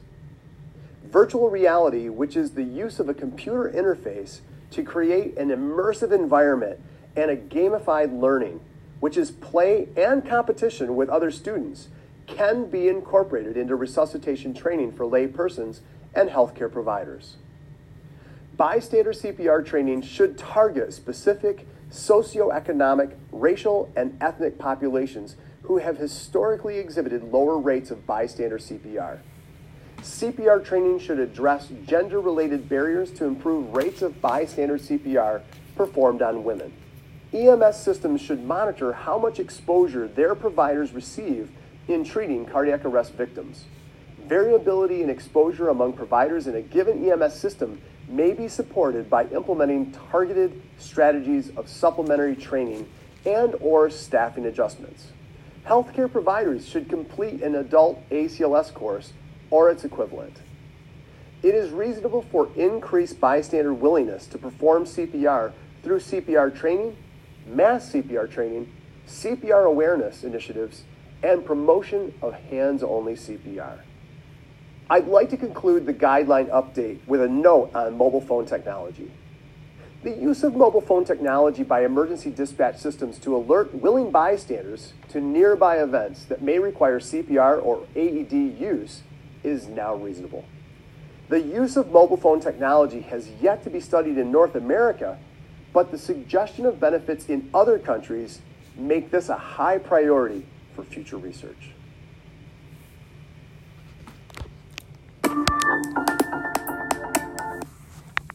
Virtual 1.06 1.50
reality, 1.50 2.10
which 2.10 2.36
is 2.36 2.52
the 2.52 2.64
use 2.64 3.00
of 3.00 3.08
a 3.08 3.14
computer 3.14 3.72
interface 3.74 4.42
to 4.70 4.84
create 4.84 5.38
an 5.38 5.48
immersive 5.48 6.12
environment 6.12 6.78
and 7.16 7.32
a 7.32 7.38
gamified 7.38 8.20
learning, 8.20 8.60
which 9.00 9.16
is 9.16 9.32
play 9.32 9.88
and 9.96 10.28
competition 10.28 10.98
with 10.98 11.08
other 11.08 11.32
students, 11.32 11.88
can 12.28 12.70
be 12.70 12.90
incorporated 12.90 13.56
into 13.56 13.78
resuscitation 13.78 14.54
training 14.54 14.92
for 14.92 15.06
laypersons 15.06 15.80
and 16.14 16.30
healthcare 16.30 16.70
providers 16.70 17.38
bystander 18.60 19.14
CPR 19.14 19.66
training 19.66 20.02
should 20.02 20.38
target 20.38 20.94
specific 20.94 21.66
socioeconomic, 21.92 23.16
racial, 23.32 23.92
and 23.96 24.18
ethnic 24.22 24.58
populations 24.58 25.36
who 25.64 25.78
have 25.78 25.98
historically 25.98 26.78
exhibited 26.78 27.32
lower 27.32 27.58
rates 27.58 27.92
of 27.92 28.06
bystander 28.06 28.58
CPR. 28.58 29.20
CPR 30.02 30.64
training 30.64 31.00
should 31.00 31.20
address 31.20 31.70
gender 31.86 32.22
related 32.22 32.70
barriers 32.70 33.12
to 33.12 33.26
improve 33.26 33.76
rates 33.76 34.02
of 34.02 34.22
bystander 34.22 34.78
CPR 34.78 35.42
performed 35.76 36.22
on 36.22 36.44
women. 36.44 36.74
EMS 37.34 37.78
systems 37.78 38.22
should 38.22 38.44
monitor 38.44 38.94
how 38.94 39.18
much 39.20 39.40
exposure 39.40 40.08
their 40.08 40.34
providers 40.36 40.94
receive 40.94 41.52
in 41.88 42.04
treating 42.04 42.46
cardiac 42.46 42.86
arrest 42.86 43.14
victims. 43.14 43.66
Variability 44.26 45.04
in 45.04 45.10
exposure 45.10 45.70
among 45.70 45.94
providers 45.94 46.48
in 46.48 46.56
a 46.56 46.62
given 46.62 47.08
EMS 47.08 47.34
system 47.34 47.82
may 48.10 48.34
be 48.34 48.48
supported 48.48 49.10
by 49.10 49.26
implementing 49.26 49.92
targeted 50.12 50.62
strategies 50.78 51.50
of 51.56 51.70
supplementary 51.70 52.36
training 52.36 52.88
and 53.26 53.56
or 53.62 53.90
staffing 53.90 54.46
adjustments. 54.46 55.12
Healthcare 55.66 56.12
providers 56.12 56.68
should 56.68 56.90
complete 56.90 57.44
an 57.44 57.56
adult 57.56 58.08
ACLS 58.10 58.74
course 58.74 59.14
or 59.52 59.70
its 59.70 59.84
equivalent. 59.84 60.38
It 61.44 61.56
is 61.56 61.72
reasonable 61.72 62.24
for 62.24 62.50
increased 62.56 63.20
bystander 63.20 63.74
willingness 63.74 64.28
to 64.28 64.38
perform 64.38 64.86
CPR 64.86 65.54
through 65.84 66.00
CPR 66.00 66.56
training, 66.56 66.98
mass 67.48 67.92
CPR 67.92 68.30
training, 68.30 68.72
CPR 69.08 69.66
awareness 69.66 70.24
initiatives, 70.24 70.84
and 71.24 71.46
promotion 71.46 72.14
of 72.22 72.34
hands 72.34 72.84
only 72.84 73.14
CPR. 73.14 73.80
I'd 74.92 75.08
like 75.08 75.30
to 75.30 75.38
conclude 75.38 75.86
the 75.86 75.94
guideline 75.94 76.50
update 76.50 76.98
with 77.06 77.22
a 77.22 77.28
note 77.28 77.70
on 77.76 77.96
mobile 77.96 78.22
phone 78.22 78.48
technology. 78.48 79.12
The 80.02 80.10
use 80.10 80.44
of 80.44 80.56
mobile 80.56 80.82
phone 80.82 81.06
technology 81.06 81.62
by 81.62 81.86
emergency 81.86 82.32
dispatch 82.32 82.80
systems 82.80 83.20
to 83.20 83.36
alert 83.36 83.76
willing 83.76 84.10
bystanders 84.10 84.94
to 85.10 85.22
nearby 85.22 85.78
events 85.84 86.26
that 86.26 86.42
may 86.42 86.58
require 86.58 87.00
CPR 87.00 87.64
or 87.64 87.86
AED 87.96 88.32
use 88.60 89.04
is 89.44 89.68
now 89.68 89.94
reasonable. 89.94 90.46
The 91.28 91.42
use 91.42 91.78
of 91.78 91.92
mobile 91.92 92.18
phone 92.18 92.40
technology 92.40 93.02
has 93.02 93.30
yet 93.40 93.64
to 93.66 93.70
be 93.70 93.80
studied 93.80 94.18
in 94.18 94.32
North 94.32 94.56
America, 94.56 95.20
but 95.72 95.92
the 95.92 96.00
suggestion 96.00 96.66
of 96.66 96.80
benefits 96.80 97.28
in 97.28 97.48
other 97.54 97.78
countries 97.78 98.42
make 98.76 99.12
this 99.12 99.30
a 99.30 99.38
high 99.38 99.78
priority 99.78 100.48
for 100.76 100.84
future 100.84 101.18
research. 101.18 101.74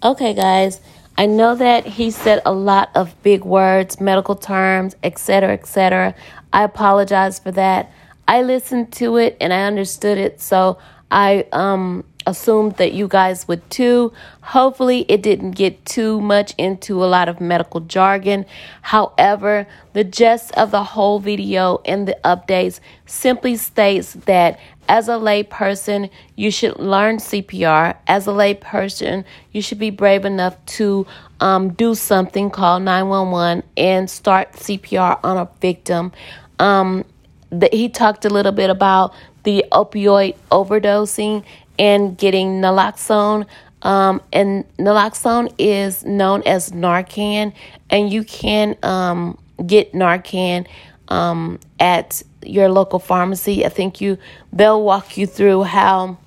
Okay, 0.05 0.35
guys, 0.35 0.81
I 1.17 1.27
know 1.27 1.55
that 1.55 1.87
he 1.87 2.11
said 2.11 2.43
a 2.45 2.53
lot 2.53 2.91
of 2.95 3.15
big 3.23 3.45
words, 3.45 4.01
medical 4.01 4.37
terms, 4.37 4.95
etc., 5.03 5.53
etc. 5.55 6.15
I 6.53 6.63
apologize 6.65 7.39
for 7.39 7.53
that. 7.53 7.91
I 8.29 8.43
listened 8.43 8.93
to 8.95 9.17
it 9.17 9.37
and 9.41 9.53
I 9.53 9.63
understood 9.63 10.19
it, 10.19 10.41
so 10.41 10.79
I 11.11 11.47
um 11.53 12.05
assumed 12.27 12.77
that 12.77 12.93
you 12.93 13.07
guys 13.09 13.47
would 13.49 13.69
too. 13.71 14.13
Hopefully, 14.43 15.05
it 15.09 15.23
didn't 15.23 15.53
get 15.53 15.85
too 15.85 16.21
much 16.21 16.55
into 16.59 17.03
a 17.03 17.07
lot 17.07 17.29
of 17.29 17.41
medical 17.41 17.81
jargon. 17.81 18.47
However, 18.83 19.67
the 19.93 20.05
gist 20.05 20.53
of 20.53 20.71
the 20.71 20.85
whole 20.85 21.19
video 21.19 21.81
and 21.85 22.09
the 22.09 22.17
updates 22.25 22.81
simply 23.07 23.57
states 23.57 24.15
that 24.27 24.59
as 24.89 25.09
a 25.09 25.13
layperson, 25.13 26.11
you 26.37 26.51
should 26.51 26.79
learn 26.79 27.17
CPR. 27.17 27.97
As 28.07 28.27
a 28.27 28.31
layperson, 28.31 29.25
you 29.53 29.63
should 29.63 29.79
be 29.79 29.91
brave 29.91 30.25
enough 30.25 30.57
to 30.67 31.07
um, 31.41 31.73
do 31.73 31.95
something 31.95 32.51
called 32.51 32.83
911 32.83 33.63
and 33.77 34.11
start 34.11 34.53
CPR 34.53 35.19
on 35.23 35.37
a 35.37 35.49
victim. 35.61 36.13
Um, 36.59 37.05
the, 37.51 37.69
he 37.73 37.89
talked 37.89 38.25
a 38.25 38.31
little 38.31 38.53
bit 38.53 38.71
about 38.71 39.15
the 39.45 39.65
opioid 39.73 40.37
overdosing 40.51 41.45
and 41.79 42.17
getting 42.17 42.61
naloxone. 42.61 43.47
Um, 43.83 44.23
and 44.33 44.65
naloxone 44.79 45.53
is 45.59 46.05
known 46.05 46.43
as 46.47 46.71
Narcan, 46.71 47.53
and 47.91 48.11
you 48.11 48.25
can 48.25 48.77
um, 48.83 49.39
get 49.67 49.93
Narcan 49.93 50.67
um, 51.15 51.61
at 51.79 52.23
your 52.43 52.69
local 52.69 52.99
pharmacy. 52.99 53.65
I 53.65 53.69
think 53.69 54.01
you 54.01 54.19
they'll 54.53 54.83
walk 54.83 55.17
you 55.17 55.27
through 55.27 55.63
how 55.63 56.19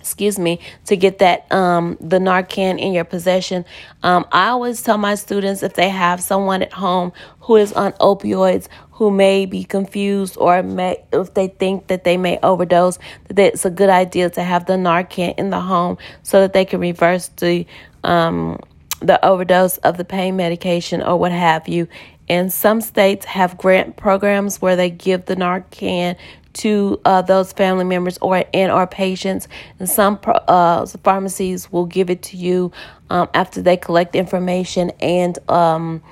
excuse 0.00 0.38
me, 0.38 0.58
to 0.86 0.96
get 0.96 1.18
that 1.18 1.50
um, 1.52 1.98
the 2.00 2.18
Narcan 2.18 2.78
in 2.78 2.94
your 2.94 3.04
possession. 3.04 3.66
Um, 4.02 4.24
I 4.32 4.48
always 4.48 4.80
tell 4.80 4.96
my 4.96 5.14
students 5.16 5.62
if 5.62 5.74
they 5.74 5.90
have 5.90 6.22
someone 6.22 6.62
at 6.62 6.72
home 6.72 7.12
who 7.40 7.56
is 7.56 7.74
on 7.74 7.92
opioids 7.92 8.68
who 8.92 9.10
may 9.10 9.44
be 9.44 9.64
confused 9.64 10.36
or 10.38 10.62
may, 10.62 11.04
if 11.12 11.34
they 11.34 11.48
think 11.48 11.88
that 11.88 12.04
they 12.04 12.16
may 12.16 12.38
overdose, 12.42 12.98
that 13.28 13.52
it's 13.52 13.66
a 13.66 13.70
good 13.70 13.90
idea 13.90 14.30
to 14.30 14.42
have 14.42 14.64
the 14.64 14.74
Narcan 14.74 15.34
in 15.36 15.50
the 15.50 15.60
home 15.60 15.98
so 16.22 16.40
that 16.40 16.54
they 16.54 16.64
can 16.64 16.80
reverse 16.80 17.28
the 17.28 17.66
um, 18.02 18.58
the 19.00 19.24
overdose 19.24 19.76
of 19.78 19.96
the 19.96 20.04
pain 20.04 20.36
medication 20.36 21.02
or 21.02 21.18
what 21.18 21.32
have 21.32 21.68
you. 21.68 21.86
And 22.28 22.52
some 22.52 22.80
states 22.80 23.24
have 23.26 23.56
grant 23.56 23.96
programs 23.96 24.60
where 24.60 24.76
they 24.76 24.90
give 24.90 25.26
the 25.26 25.36
Narcan 25.36 26.16
to 26.54 27.00
uh, 27.04 27.22
those 27.22 27.52
family 27.52 27.84
members 27.84 28.18
or 28.18 28.44
and 28.52 28.72
our 28.72 28.86
patients. 28.86 29.48
And 29.78 29.88
some 29.88 30.18
uh, 30.24 30.86
pharmacies 30.86 31.70
will 31.70 31.86
give 31.86 32.10
it 32.10 32.22
to 32.24 32.36
you 32.36 32.72
um, 33.10 33.28
after 33.34 33.62
they 33.62 33.76
collect 33.76 34.16
information 34.16 34.90
and 35.00 35.38
um, 35.48 36.02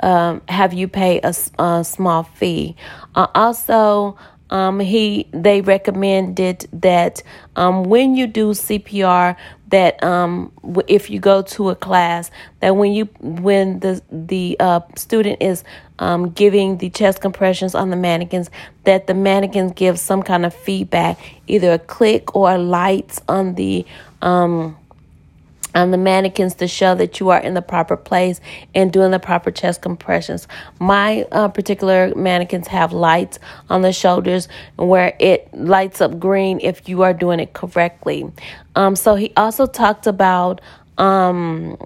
um, 0.00 0.42
have 0.48 0.72
you 0.72 0.88
pay 0.88 1.20
a, 1.22 1.34
a 1.58 1.84
small 1.84 2.22
fee. 2.22 2.76
Uh, 3.14 3.26
also, 3.34 4.16
um, 4.50 4.80
he 4.80 5.28
they 5.32 5.60
recommended 5.60 6.68
that 6.72 7.22
um, 7.56 7.84
when 7.84 8.14
you 8.14 8.26
do 8.26 8.50
CPR, 8.50 9.36
that 9.68 10.02
um, 10.04 10.52
if 10.86 11.10
you 11.10 11.18
go 11.18 11.42
to 11.42 11.70
a 11.70 11.74
class, 11.74 12.30
that 12.60 12.76
when 12.76 12.92
you 12.92 13.06
when 13.20 13.80
the 13.80 14.00
the 14.10 14.56
uh, 14.60 14.80
student 14.94 15.42
is 15.42 15.64
um, 15.98 16.30
giving 16.30 16.78
the 16.78 16.90
chest 16.90 17.20
compressions 17.20 17.74
on 17.74 17.90
the 17.90 17.96
mannequins, 17.96 18.50
that 18.84 19.06
the 19.06 19.14
mannequins 19.14 19.72
give 19.72 19.98
some 19.98 20.22
kind 20.22 20.46
of 20.46 20.54
feedback, 20.54 21.18
either 21.48 21.72
a 21.72 21.78
click 21.78 22.34
or 22.36 22.56
lights 22.56 23.20
on 23.28 23.54
the 23.54 23.84
um, 24.22 24.76
on 25.76 25.90
the 25.90 25.98
mannequins 25.98 26.54
to 26.54 26.66
show 26.66 26.94
that 26.94 27.20
you 27.20 27.28
are 27.28 27.38
in 27.38 27.54
the 27.54 27.62
proper 27.62 27.96
place 27.96 28.40
and 28.74 28.92
doing 28.92 29.10
the 29.10 29.18
proper 29.18 29.50
chest 29.50 29.82
compressions. 29.82 30.48
My 30.80 31.22
uh, 31.30 31.48
particular 31.48 32.14
mannequins 32.16 32.66
have 32.68 32.92
lights 32.92 33.38
on 33.68 33.82
the 33.82 33.92
shoulders 33.92 34.48
where 34.76 35.14
it 35.20 35.52
lights 35.52 36.00
up 36.00 36.18
green 36.18 36.60
if 36.62 36.88
you 36.88 37.02
are 37.02 37.12
doing 37.12 37.40
it 37.40 37.52
correctly. 37.52 38.24
Um, 38.74 38.96
so 38.96 39.14
he 39.14 39.32
also 39.36 39.66
talked 39.66 40.06
about 40.06 40.62
um, 40.98 41.76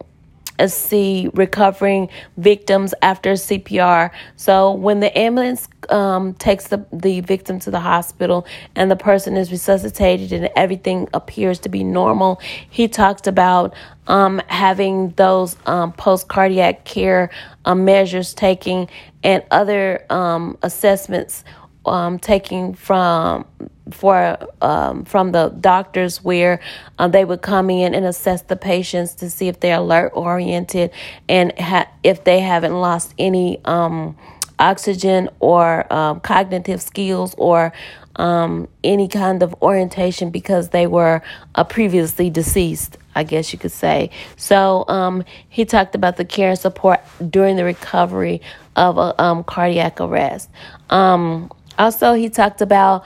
see 0.69 1.31
recovering 1.35 2.09
victims 2.37 2.95
after 3.03 3.33
CPR. 3.33 4.11
So 4.37 4.73
when 4.73 5.01
the 5.01 5.17
ambulance 5.17 5.69
um, 5.89 6.35
takes 6.35 6.69
the, 6.69 6.85
the 6.93 7.21
victim 7.21 7.59
to 7.61 7.71
the 7.71 7.81
hospital 7.81 8.47
and 8.77 8.91
the 8.91 8.97
person 8.97 9.37
is 9.37 9.51
resuscitated 9.51 10.33
and 10.33 10.51
everything 10.57 11.09
appears 11.15 11.59
to 11.61 11.69
be 11.69 11.85
normal, 11.85 12.41
he 12.69 12.89
talked 12.89 13.27
about 13.27 13.75
um, 14.07 14.43
having 14.49 15.11
those 15.11 15.57
um, 15.67 15.93
post 15.93 16.29
cardiac 16.29 16.85
care 16.85 17.31
um, 17.65 17.85
measures 17.85 18.35
taking 18.35 18.89
and 19.23 19.45
other 19.51 20.05
um, 20.11 20.59
assessments 20.63 21.45
um, 21.87 22.19
taking 22.19 22.75
from 22.75 23.47
for 23.91 24.39
um, 24.61 25.05
from 25.05 25.33
the 25.33 25.49
doctors 25.49 26.23
where 26.23 26.61
uh, 26.99 27.09
they 27.09 27.25
would 27.25 27.43
come 27.43 27.71
in 27.71 27.95
and 27.95 28.05
assess 28.05 28.43
the 28.43 28.57
patients 28.57 29.15
to 29.15 29.31
see 29.31 29.49
if 29.49 29.61
they're 29.61 29.79
alert 29.79 30.13
oriented 30.15 30.91
and 31.29 31.59
ha- 31.59 31.89
if 32.03 32.25
they 32.25 32.41
haven't 32.41 32.75
lost 32.75 33.15
any 33.19 33.61
um, 33.65 34.17
oxygen 34.59 35.29
or 35.41 35.91
um, 35.93 36.21
cognitive 36.21 36.81
skills 36.81 37.35
or 37.39 37.73
um, 38.17 38.69
any 38.85 39.09
kind 39.09 39.43
of 39.43 39.55
orientation 39.63 40.31
because 40.31 40.69
they 40.69 40.87
were 40.87 41.23
uh, 41.55 41.65
previously 41.65 42.31
deceased. 42.31 42.99
I 43.13 43.25
guess 43.25 43.53
you 43.53 43.59
could 43.59 43.73
say. 43.73 44.11
So 44.37 44.85
um, 44.87 45.25
he 45.49 45.65
talked 45.65 45.97
about 45.97 46.17
the 46.17 46.25
care 46.25 46.51
and 46.51 46.59
support 46.59 47.01
during 47.29 47.57
the 47.57 47.65
recovery 47.65 48.41
of 48.77 48.99
a 48.99 49.21
um, 49.21 49.43
cardiac 49.43 50.01
arrest. 50.01 50.49
Um, 50.91 51.51
also, 51.81 52.13
he 52.13 52.29
talked 52.29 52.61
about 52.61 53.05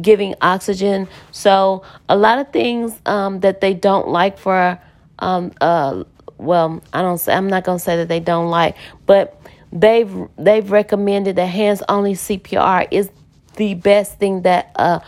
giving 0.00 0.34
oxygen. 0.42 1.08
So, 1.30 1.82
a 2.08 2.16
lot 2.16 2.38
of 2.38 2.52
things 2.52 3.00
um, 3.06 3.40
that 3.40 3.60
they 3.60 3.74
don't 3.74 4.08
like 4.08 4.38
for, 4.38 4.78
um, 5.18 5.52
uh, 5.60 6.04
well, 6.38 6.82
I 6.92 7.02
don't 7.02 7.18
say, 7.18 7.32
I'm 7.34 7.48
not 7.48 7.64
going 7.64 7.78
to 7.78 7.84
say 7.84 7.96
that 7.96 8.08
they 8.08 8.20
don't 8.20 8.48
like, 8.48 8.76
but 9.06 9.40
they've 9.72 10.14
they've 10.36 10.70
recommended 10.70 11.36
that 11.36 11.46
hands 11.46 11.82
only 11.88 12.12
CPR 12.12 12.86
is 12.90 13.10
the 13.56 13.74
best 13.74 14.18
thing 14.18 14.42
that 14.42 14.70
a 14.76 15.00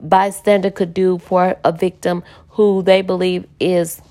bystander 0.00 0.70
could 0.70 0.92
do 0.92 1.18
for 1.18 1.56
a 1.64 1.72
victim 1.72 2.24
who 2.50 2.82
they 2.82 3.02
believe 3.02 3.46
is 3.60 4.02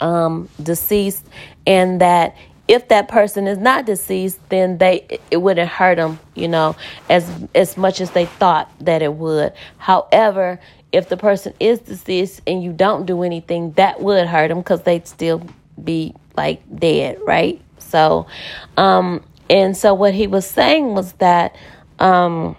um, 0.00 0.48
deceased, 0.62 1.26
and 1.66 2.00
that 2.00 2.36
if 2.68 2.88
that 2.88 3.08
person 3.08 3.46
is 3.46 3.58
not 3.58 3.86
deceased, 3.86 4.40
then 4.48 4.78
they 4.78 5.20
it 5.30 5.38
wouldn't 5.38 5.68
hurt 5.68 5.96
them, 5.96 6.18
you 6.34 6.48
know, 6.48 6.76
as 7.08 7.28
as 7.54 7.76
much 7.76 8.00
as 8.00 8.10
they 8.10 8.26
thought 8.26 8.70
that 8.80 9.02
it 9.02 9.14
would. 9.14 9.52
However, 9.78 10.58
if 10.92 11.08
the 11.08 11.16
person 11.16 11.52
is 11.60 11.78
deceased 11.80 12.40
and 12.46 12.62
you 12.62 12.72
don't 12.72 13.06
do 13.06 13.22
anything, 13.22 13.72
that 13.72 14.00
would 14.00 14.26
hurt 14.26 14.48
them 14.48 14.58
because 14.58 14.82
they'd 14.82 15.06
still 15.06 15.46
be 15.82 16.14
like 16.36 16.62
dead, 16.78 17.18
right? 17.24 17.60
So, 17.78 18.26
um, 18.76 19.22
and 19.48 19.76
so 19.76 19.94
what 19.94 20.14
he 20.14 20.26
was 20.26 20.46
saying 20.46 20.94
was 20.94 21.12
that 21.14 21.54
um, 21.98 22.56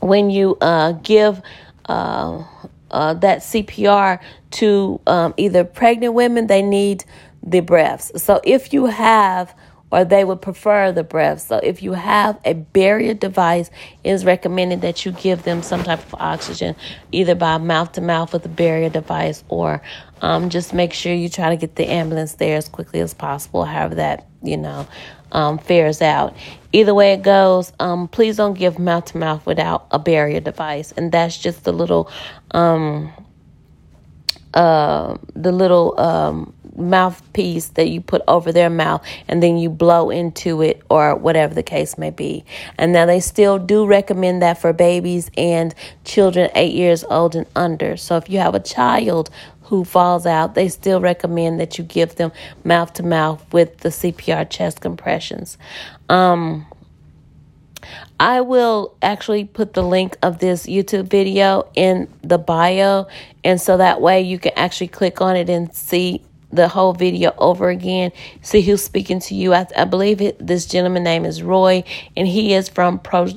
when 0.00 0.30
you 0.30 0.58
uh, 0.60 0.92
give 0.92 1.40
uh, 1.86 2.44
uh, 2.90 3.14
that 3.14 3.38
CPR 3.38 4.20
to 4.52 5.00
um, 5.06 5.34
either 5.36 5.64
pregnant 5.64 6.14
women, 6.14 6.46
they 6.46 6.62
need 6.62 7.04
the 7.42 7.60
breaths. 7.60 8.22
So 8.22 8.40
if 8.44 8.72
you 8.72 8.86
have 8.86 9.54
or 9.92 10.06
they 10.06 10.24
would 10.24 10.40
prefer 10.40 10.90
the 10.90 11.04
breath. 11.04 11.42
So 11.42 11.58
if 11.58 11.82
you 11.82 11.92
have 11.92 12.40
a 12.46 12.54
barrier 12.54 13.12
device, 13.12 13.70
it 14.02 14.10
is 14.10 14.24
recommended 14.24 14.80
that 14.80 15.04
you 15.04 15.12
give 15.12 15.42
them 15.42 15.62
some 15.62 15.84
type 15.84 15.98
of 15.98 16.14
oxygen, 16.14 16.74
either 17.12 17.34
by 17.34 17.58
mouth 17.58 17.92
to 17.92 18.00
mouth 18.00 18.32
with 18.32 18.44
a 18.46 18.48
barrier 18.48 18.88
device, 18.88 19.44
or 19.50 19.82
um, 20.22 20.48
just 20.48 20.72
make 20.72 20.94
sure 20.94 21.12
you 21.12 21.28
try 21.28 21.50
to 21.50 21.56
get 21.56 21.76
the 21.76 21.86
ambulance 21.86 22.34
there 22.36 22.56
as 22.56 22.70
quickly 22.70 23.00
as 23.00 23.12
possible. 23.12 23.66
However 23.66 23.96
that 23.96 24.26
you 24.42 24.56
know 24.56 24.88
um, 25.30 25.58
fares 25.58 26.00
out. 26.00 26.34
Either 26.72 26.94
way 26.94 27.12
it 27.12 27.22
goes, 27.22 27.72
um, 27.78 28.08
please 28.08 28.38
don't 28.38 28.54
give 28.54 28.78
mouth 28.78 29.04
to 29.06 29.18
mouth 29.18 29.44
without 29.44 29.86
a 29.90 29.98
barrier 29.98 30.40
device, 30.40 30.92
and 30.92 31.12
that's 31.12 31.36
just 31.36 31.64
the 31.64 31.72
little 31.72 32.10
um, 32.52 33.12
uh, 34.54 35.18
the 35.34 35.52
little 35.52 36.00
um, 36.00 36.54
mouthpiece 36.76 37.68
that 37.68 37.88
you 37.88 38.00
put 38.00 38.22
over 38.28 38.52
their 38.52 38.70
mouth 38.70 39.04
and 39.28 39.42
then 39.42 39.58
you 39.58 39.68
blow 39.68 40.10
into 40.10 40.62
it 40.62 40.82
or 40.88 41.14
whatever 41.14 41.54
the 41.54 41.62
case 41.62 41.98
may 41.98 42.10
be. 42.10 42.44
And 42.78 42.92
now 42.92 43.06
they 43.06 43.20
still 43.20 43.58
do 43.58 43.86
recommend 43.86 44.42
that 44.42 44.58
for 44.58 44.72
babies 44.72 45.30
and 45.36 45.74
children 46.04 46.50
8 46.54 46.72
years 46.72 47.04
old 47.04 47.34
and 47.36 47.46
under. 47.54 47.96
So 47.96 48.16
if 48.16 48.28
you 48.28 48.38
have 48.38 48.54
a 48.54 48.60
child 48.60 49.30
who 49.64 49.84
falls 49.84 50.26
out, 50.26 50.54
they 50.54 50.68
still 50.68 51.00
recommend 51.00 51.58
that 51.60 51.78
you 51.78 51.84
give 51.84 52.16
them 52.16 52.32
mouth 52.64 52.92
to 52.94 53.02
mouth 53.02 53.44
with 53.52 53.78
the 53.78 53.88
CPR 53.88 54.48
chest 54.48 54.80
compressions. 54.80 55.56
Um, 56.08 56.66
I 58.20 58.42
will 58.42 58.94
actually 59.02 59.44
put 59.44 59.74
the 59.74 59.82
link 59.82 60.16
of 60.22 60.38
this 60.38 60.66
YouTube 60.66 61.08
video 61.08 61.68
in 61.74 62.06
the 62.22 62.38
bio, 62.38 63.08
and 63.42 63.60
so 63.60 63.78
that 63.78 64.00
way 64.00 64.20
you 64.20 64.38
can 64.38 64.52
actually 64.56 64.88
click 64.88 65.20
on 65.20 65.36
it 65.36 65.48
and 65.48 65.74
see 65.74 66.22
the 66.52 66.68
whole 66.68 66.92
video 66.92 67.32
over 67.38 67.70
again. 67.70 68.12
See 68.42 68.60
who's 68.60 68.82
speaking 68.82 69.20
to 69.20 69.34
you. 69.34 69.54
I, 69.54 69.66
I 69.76 69.84
believe 69.84 70.20
it, 70.20 70.44
this 70.44 70.66
gentleman 70.66 71.02
name 71.02 71.24
is 71.24 71.42
Roy, 71.42 71.84
and 72.16 72.28
he 72.28 72.54
is 72.54 72.68
from 72.68 72.98
Pro 72.98 73.28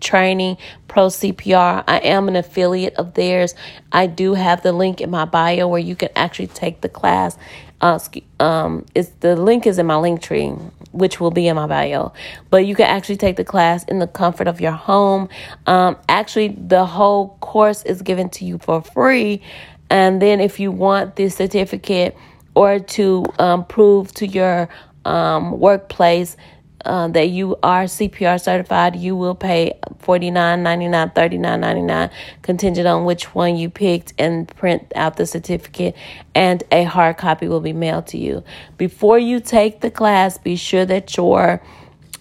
training, 0.00 0.56
Pro 0.88 1.08
CPR. 1.08 1.84
I 1.86 1.98
am 1.98 2.28
an 2.28 2.36
affiliate 2.36 2.94
of 2.94 3.14
theirs. 3.14 3.54
I 3.92 4.06
do 4.06 4.34
have 4.34 4.62
the 4.62 4.72
link 4.72 5.00
in 5.00 5.10
my 5.10 5.24
bio 5.24 5.68
where 5.68 5.80
you 5.80 5.94
can 5.94 6.08
actually 6.16 6.48
take 6.48 6.80
the 6.80 6.88
class. 6.88 7.36
Uh, 7.80 7.98
um, 8.40 8.84
it's 8.94 9.10
the 9.20 9.36
link 9.36 9.66
is 9.66 9.78
in 9.78 9.86
my 9.86 9.94
Linktree, 9.94 10.70
which 10.92 11.20
will 11.20 11.30
be 11.30 11.48
in 11.48 11.56
my 11.56 11.66
bio. 11.66 12.12
But 12.50 12.66
you 12.66 12.74
can 12.74 12.86
actually 12.86 13.16
take 13.16 13.36
the 13.36 13.44
class 13.44 13.84
in 13.84 13.98
the 13.98 14.06
comfort 14.06 14.48
of 14.48 14.60
your 14.60 14.72
home. 14.72 15.28
Um, 15.66 15.96
actually, 16.08 16.48
the 16.48 16.84
whole 16.84 17.36
course 17.40 17.82
is 17.84 18.02
given 18.02 18.28
to 18.30 18.44
you 18.44 18.58
for 18.58 18.82
free. 18.82 19.42
And 19.88 20.20
then 20.20 20.40
if 20.40 20.60
you 20.60 20.70
want 20.70 21.16
the 21.16 21.28
certificate 21.28 22.16
or 22.54 22.78
to 22.78 23.24
um, 23.38 23.64
prove 23.64 24.12
to 24.14 24.26
your 24.26 24.68
um, 25.04 25.58
workplace 25.58 26.36
uh, 26.84 27.08
that 27.08 27.28
you 27.28 27.56
are 27.62 27.84
CPR 27.84 28.40
certified, 28.40 28.96
you 28.96 29.14
will 29.14 29.34
pay 29.34 29.78
$49.99, 30.02 31.14
$39.99, 31.14 32.10
contingent 32.42 32.86
on 32.86 33.04
which 33.04 33.34
one 33.34 33.56
you 33.56 33.68
picked, 33.68 34.14
and 34.18 34.48
print 34.56 34.90
out 34.94 35.16
the 35.16 35.26
certificate, 35.26 35.94
and 36.34 36.62
a 36.72 36.84
hard 36.84 37.18
copy 37.18 37.48
will 37.48 37.60
be 37.60 37.74
mailed 37.74 38.06
to 38.06 38.18
you. 38.18 38.42
Before 38.78 39.18
you 39.18 39.40
take 39.40 39.80
the 39.80 39.90
class, 39.90 40.38
be 40.38 40.56
sure 40.56 40.86
that 40.86 41.16
your 41.16 41.62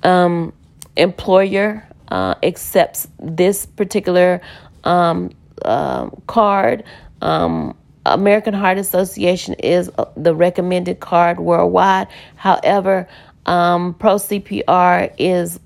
um, 0.03 0.51
employer 0.97 1.87
uh, 2.09 2.35
accepts 2.43 3.07
this 3.19 3.65
particular 3.65 4.41
um, 4.83 5.31
uh, 5.63 6.09
card. 6.27 6.83
Um, 7.21 7.77
American 8.05 8.53
Heart 8.53 8.77
Association 8.77 9.55
is 9.55 9.91
uh, 9.97 10.05
the 10.15 10.33
recommended 10.33 10.99
card 10.99 11.39
worldwide. 11.39 12.07
However, 12.35 13.07
um, 13.45 13.93
Pro 13.95 14.15
CPR 14.15 15.13
is 15.17 15.59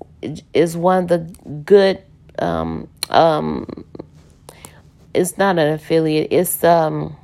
is 0.52 0.76
one 0.76 1.04
of 1.04 1.08
the 1.08 1.18
good. 1.64 2.02
Um, 2.38 2.88
um, 3.10 3.66
it's 5.12 5.38
not 5.38 5.58
an 5.58 5.72
affiliate. 5.72 6.28
It's 6.30 6.64
um, 6.64 7.16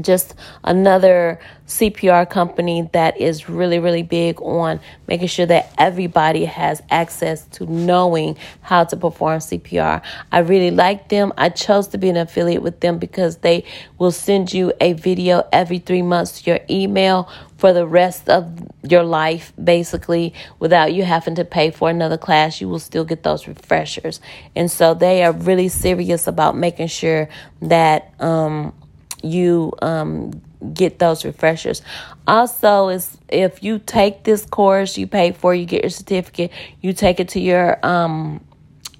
just 0.00 0.34
another 0.64 1.38
CPR 1.66 2.28
company 2.28 2.88
that 2.92 3.20
is 3.20 3.48
really, 3.48 3.78
really 3.78 4.02
big 4.02 4.40
on 4.40 4.80
making 5.08 5.28
sure 5.28 5.46
that 5.46 5.72
everybody 5.78 6.44
has 6.44 6.82
access 6.90 7.44
to 7.46 7.66
knowing 7.70 8.36
how 8.60 8.84
to 8.84 8.96
perform 8.96 9.40
CPR. 9.40 10.02
I 10.30 10.38
really 10.38 10.70
like 10.70 11.08
them. 11.08 11.32
I 11.36 11.48
chose 11.48 11.88
to 11.88 11.98
be 11.98 12.08
an 12.08 12.16
affiliate 12.16 12.62
with 12.62 12.80
them 12.80 12.98
because 12.98 13.38
they 13.38 13.64
will 13.98 14.12
send 14.12 14.52
you 14.52 14.72
a 14.80 14.92
video 14.92 15.46
every 15.52 15.78
three 15.78 16.02
months 16.02 16.42
to 16.42 16.50
your 16.50 16.60
email 16.70 17.28
for 17.56 17.72
the 17.72 17.86
rest 17.86 18.28
of 18.28 18.46
your 18.82 19.02
life, 19.02 19.52
basically, 19.62 20.34
without 20.58 20.92
you 20.92 21.04
having 21.04 21.34
to 21.36 21.44
pay 21.44 21.70
for 21.70 21.88
another 21.88 22.18
class. 22.18 22.60
You 22.60 22.68
will 22.68 22.78
still 22.78 23.04
get 23.04 23.22
those 23.22 23.48
refreshers. 23.48 24.20
And 24.54 24.70
so 24.70 24.94
they 24.94 25.24
are 25.24 25.32
really 25.32 25.68
serious 25.68 26.26
about 26.26 26.56
making 26.56 26.88
sure 26.88 27.28
that, 27.62 28.12
um, 28.20 28.74
you 29.22 29.72
um, 29.82 30.32
get 30.72 30.98
those 30.98 31.24
refreshers. 31.24 31.82
Also, 32.26 32.88
is 32.88 33.18
if 33.28 33.62
you 33.62 33.78
take 33.78 34.24
this 34.24 34.44
course, 34.46 34.98
you 34.98 35.06
pay 35.06 35.32
for, 35.32 35.54
you 35.54 35.66
get 35.66 35.82
your 35.82 35.90
certificate, 35.90 36.50
you 36.80 36.92
take 36.92 37.20
it 37.20 37.28
to 37.30 37.40
your 37.40 37.84
um, 37.84 38.44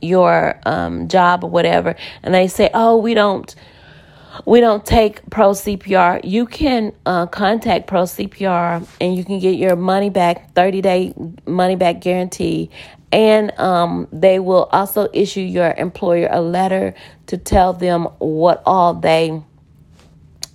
your 0.00 0.60
um, 0.66 1.08
job 1.08 1.42
or 1.42 1.50
whatever, 1.50 1.96
and 2.22 2.34
they 2.34 2.48
say, 2.48 2.70
"Oh, 2.74 2.98
we 2.98 3.14
don't." 3.14 3.54
We 4.44 4.60
don't 4.60 4.84
take 4.84 5.30
Pro 5.30 5.52
CPR. 5.52 6.20
You 6.22 6.44
can 6.44 6.92
uh, 7.06 7.24
contact 7.24 7.86
Pro 7.86 8.02
CPR 8.02 8.86
and 9.00 9.16
you 9.16 9.24
can 9.24 9.38
get 9.38 9.56
your 9.56 9.76
money 9.76 10.10
back, 10.10 10.52
30 10.52 10.82
day 10.82 11.14
money 11.46 11.74
back 11.74 12.02
guarantee. 12.02 12.68
And 13.10 13.58
um, 13.58 14.08
they 14.12 14.38
will 14.38 14.68
also 14.72 15.08
issue 15.14 15.40
your 15.40 15.72
employer 15.78 16.28
a 16.30 16.42
letter 16.42 16.94
to 17.28 17.38
tell 17.38 17.72
them 17.72 18.08
what 18.18 18.62
all 18.66 18.92
they 18.92 19.42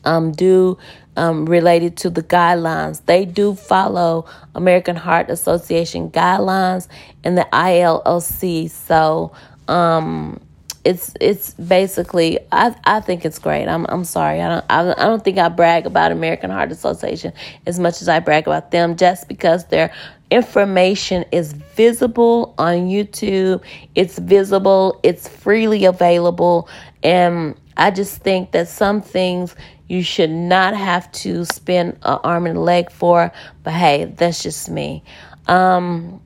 um, 0.04 0.32
do 0.32 0.78
um, 1.18 1.46
related 1.46 1.98
to 1.98 2.10
the 2.10 2.24
guidelines. 2.24 3.06
They 3.06 3.26
do 3.26 3.56
follow 3.56 4.26
American 4.56 4.96
Heart 4.96 5.30
Association 5.30 6.10
guidelines 6.10 6.88
and 7.24 7.38
the 7.38 7.48
ILCOR. 7.52 8.70
So 8.70 9.32
um, 9.68 10.40
it's 10.84 11.14
it's 11.22 11.54
basically 11.54 12.40
I 12.52 12.76
I 12.86 13.00
think 13.02 13.26
it's 13.26 13.40
great. 13.40 13.68
I'm 13.68 13.86
I'm 13.90 14.04
sorry. 14.04 14.42
I 14.42 14.48
don't 14.48 14.66
I, 14.70 14.92
I 14.92 15.06
don't 15.06 15.24
think 15.24 15.38
I 15.38 15.50
brag 15.50 15.86
about 15.86 16.12
American 16.12 16.50
Heart 16.50 16.72
Association 16.72 17.34
as 17.66 17.80
much 17.80 18.02
as 18.02 18.10
I 18.10 18.20
brag 18.20 18.48
about 18.48 18.72
them 18.72 18.96
just 18.96 19.28
because 19.28 19.66
their 19.66 19.94
information 20.32 21.26
is 21.32 21.54
visible 21.54 22.56
on 22.58 22.88
YouTube. 22.88 23.62
It's 23.96 24.18
visible, 24.18 25.00
it's 25.04 25.28
freely 25.28 25.86
available 25.86 26.68
and 27.04 27.56
I 27.78 27.92
just 27.92 28.18
think 28.18 28.52
that 28.52 28.68
some 28.68 29.02
things 29.02 29.56
you 29.92 30.04
should 30.04 30.30
not 30.30 30.74
have 30.74 31.12
to 31.12 31.44
spend 31.44 31.98
an 32.04 32.20
arm 32.24 32.46
and 32.48 32.58
a 32.58 32.62
leg 32.62 32.90
for. 32.90 33.30
But 33.64 33.74
hey, 33.74 34.06
that's 34.06 34.42
just 34.42 34.70
me. 34.70 35.04
Um, 35.48 36.22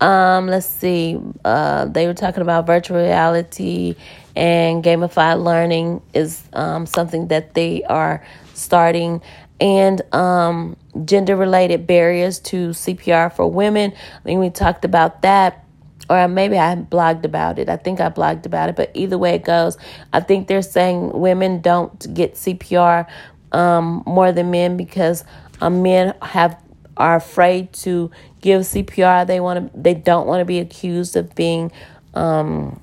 um, 0.00 0.48
let's 0.48 0.66
see. 0.66 1.16
Uh, 1.44 1.84
they 1.84 2.08
were 2.08 2.14
talking 2.14 2.42
about 2.42 2.66
virtual 2.66 2.98
reality 2.98 3.94
and 4.34 4.82
gamified 4.82 5.40
learning 5.42 6.02
is 6.14 6.42
um, 6.52 6.84
something 6.84 7.28
that 7.28 7.54
they 7.54 7.84
are 7.84 8.26
starting, 8.54 9.22
and 9.60 10.02
um, 10.12 10.76
gender 11.04 11.36
related 11.36 11.86
barriers 11.86 12.40
to 12.40 12.70
CPR 12.70 13.32
for 13.32 13.48
women. 13.48 13.92
I 13.92 14.22
think 14.24 14.40
we 14.40 14.50
talked 14.50 14.84
about 14.84 15.22
that 15.22 15.64
or 16.08 16.28
maybe 16.28 16.58
I 16.58 16.76
blogged 16.76 17.24
about 17.24 17.58
it. 17.58 17.68
I 17.68 17.76
think 17.76 18.00
I 18.00 18.10
blogged 18.10 18.46
about 18.46 18.68
it, 18.68 18.76
but 18.76 18.90
either 18.94 19.18
way 19.18 19.34
it 19.34 19.44
goes, 19.44 19.76
I 20.12 20.20
think 20.20 20.48
they're 20.48 20.62
saying 20.62 21.12
women 21.12 21.60
don't 21.60 22.14
get 22.14 22.34
CPR 22.34 23.06
um, 23.52 24.02
more 24.06 24.32
than 24.32 24.50
men 24.50 24.76
because 24.76 25.24
uh, 25.60 25.70
men 25.70 26.14
have 26.22 26.60
are 26.96 27.16
afraid 27.16 27.72
to 27.72 28.10
give 28.40 28.62
CPR. 28.62 29.26
They 29.26 29.40
want 29.40 29.72
to. 29.72 29.78
They 29.80 29.94
don't 29.94 30.26
want 30.26 30.40
to 30.40 30.44
be 30.44 30.58
accused 30.58 31.16
of 31.16 31.34
being 31.34 31.70
um, 32.14 32.82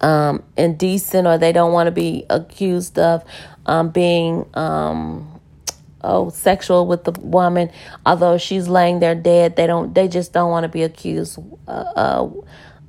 um, 0.00 0.42
indecent, 0.56 1.26
or 1.26 1.38
they 1.38 1.52
don't 1.52 1.72
want 1.72 1.86
to 1.86 1.92
be 1.92 2.24
accused 2.30 2.98
of 2.98 3.24
um, 3.66 3.90
being 3.90 4.48
um, 4.54 5.35
oh 6.06 6.28
sexual 6.30 6.86
with 6.86 7.04
the 7.04 7.12
woman 7.20 7.70
although 8.04 8.38
she's 8.38 8.68
laying 8.68 9.00
there 9.00 9.14
dead 9.14 9.56
they 9.56 9.66
don't 9.66 9.94
they 9.94 10.08
just 10.08 10.32
don't 10.32 10.50
want 10.50 10.64
to 10.64 10.68
be 10.68 10.82
accused 10.82 11.38
uh, 11.68 11.70
uh, 11.70 12.30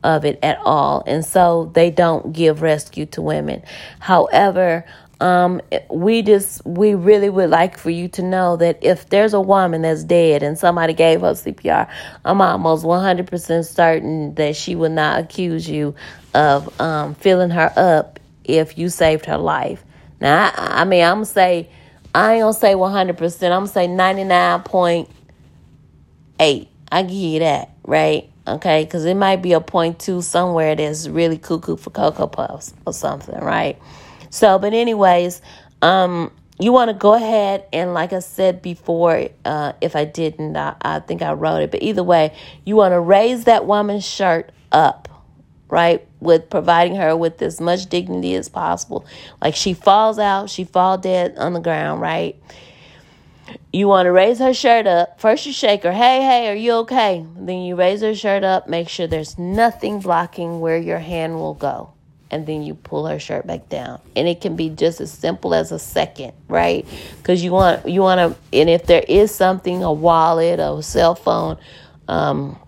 of 0.04 0.24
it 0.26 0.40
at 0.44 0.58
all 0.60 1.04
and 1.06 1.26
so 1.26 1.72
they 1.74 1.90
don't 1.90 2.32
give 2.34 2.62
rescue 2.62 3.06
to 3.06 3.22
women 3.22 3.62
however 4.00 4.86
um, 5.20 5.62
we 5.90 6.22
just 6.22 6.64
we 6.66 6.94
really 6.94 7.30
would 7.30 7.50
like 7.50 7.78
for 7.78 7.90
you 7.90 8.08
to 8.10 8.22
know 8.22 8.58
that 8.58 8.80
if 8.82 9.10
there's 9.10 9.34
a 9.34 9.42
woman 9.42 9.82
that's 9.82 10.04
dead 10.04 10.44
and 10.44 10.58
somebody 10.58 10.94
gave 10.94 11.22
her 11.22 11.32
CPR, 11.32 11.90
I'm 12.24 12.42
almost 12.42 12.86
100% 12.86 13.66
certain 13.66 14.36
that 14.36 14.56
she 14.56 14.76
would 14.76 14.92
not 14.92 15.20
accuse 15.20 15.68
you 15.68 15.96
of 16.34 16.80
um, 16.80 17.16
filling 17.16 17.50
her 17.50 17.74
up 17.76 18.20
if 18.44 18.78
you 18.78 18.90
saved 18.90 19.26
her 19.26 19.38
life. 19.38 19.84
Now, 20.22 20.52
I, 20.56 20.82
I 20.82 20.86
mean, 20.86 21.04
I'm 21.04 21.16
gonna 21.16 21.26
say 21.26 21.70
I 22.14 22.36
ain't 22.36 22.42
gonna 22.42 22.54
say 22.54 22.74
100%. 22.74 23.44
I'm 23.44 23.50
gonna 23.50 23.68
say 23.68 23.88
99.8. 23.88 26.68
I 26.90 27.02
give 27.04 27.12
you 27.12 27.40
that, 27.40 27.72
right? 27.84 28.30
Okay, 28.48 28.86
because 28.86 29.04
it 29.06 29.16
might 29.16 29.42
be 29.42 29.54
a 29.54 29.60
point 29.60 30.00
two 30.00 30.22
somewhere 30.22 30.76
that's 30.76 31.08
really 31.08 31.38
cuckoo 31.38 31.76
for 31.76 31.90
Cocoa 31.90 32.28
Puffs 32.28 32.74
or 32.86 32.94
something, 32.94 33.40
right? 33.40 33.78
So, 34.30 34.58
but 34.58 34.74
anyways, 34.74 35.42
um, 35.82 36.32
you 36.60 36.72
want 36.72 36.90
to 36.90 36.94
go 36.94 37.14
ahead 37.14 37.66
and, 37.74 37.94
like 37.94 38.14
I 38.14 38.20
said 38.20 38.62
before, 38.62 39.28
uh, 39.46 39.74
if 39.82 39.96
I 39.96 40.06
didn't, 40.06 40.56
I, 40.56 40.76
I 40.82 41.00
think 41.02 41.22
I 41.22 41.34
wrote 41.34 41.62
it, 41.62 41.72
but 41.72 41.84
either 41.84 42.04
way, 42.04 42.36
you 42.66 42.78
want 42.78 42.94
to 42.94 43.00
raise 43.00 43.44
that 43.44 43.66
woman's 43.66 44.06
shirt 44.06 44.52
up 44.72 45.07
right? 45.70 46.06
With 46.20 46.50
providing 46.50 46.96
her 46.96 47.16
with 47.16 47.42
as 47.42 47.60
much 47.60 47.88
dignity 47.88 48.36
as 48.36 48.50
possible. 48.50 49.06
Like 49.42 49.56
she 49.56 49.74
falls 49.74 50.20
out, 50.20 50.50
she 50.50 50.64
fall 50.64 50.98
dead 50.98 51.38
on 51.38 51.54
the 51.54 51.60
ground, 51.60 52.02
right? 52.02 52.36
You 53.72 53.88
want 53.88 54.06
to 54.06 54.12
raise 54.12 54.40
her 54.40 54.54
shirt 54.54 54.88
up. 54.88 55.20
First, 55.20 55.46
you 55.46 55.54
shake 55.54 55.84
her. 55.84 55.92
Hey, 55.92 56.22
hey, 56.22 56.50
are 56.50 56.56
you 56.56 56.74
okay? 56.80 57.26
Then 57.36 57.62
you 57.62 57.76
raise 57.76 58.02
her 58.02 58.16
shirt 58.16 58.44
up. 58.44 58.68
Make 58.68 58.90
sure 58.90 59.08
there's 59.08 59.38
nothing 59.38 60.00
blocking 60.00 60.60
where 60.60 60.78
your 60.78 61.00
hand 61.00 61.36
will 61.36 61.54
go. 61.54 61.92
And 62.30 62.46
then 62.46 62.64
you 62.64 62.74
pull 62.74 63.08
her 63.08 63.20
shirt 63.20 63.48
back 63.48 63.70
down. 63.70 64.02
And 64.16 64.28
it 64.28 64.42
can 64.42 64.58
be 64.58 64.70
just 64.70 65.00
as 65.00 65.12
simple 65.12 65.54
as 65.54 65.72
a 65.72 65.80
second, 65.80 66.34
right? 66.50 66.86
Because 67.18 67.42
you 67.42 67.52
want 67.52 67.88
you 67.88 68.02
want 68.02 68.20
to. 68.20 68.58
And 68.58 68.70
if 68.70 68.86
there 68.86 69.04
is 69.08 69.34
something, 69.34 69.82
a 69.82 69.94
wallet, 69.94 70.60
a 70.60 70.82
cell 70.84 71.16
phone, 71.16 71.58
um, 72.10 72.60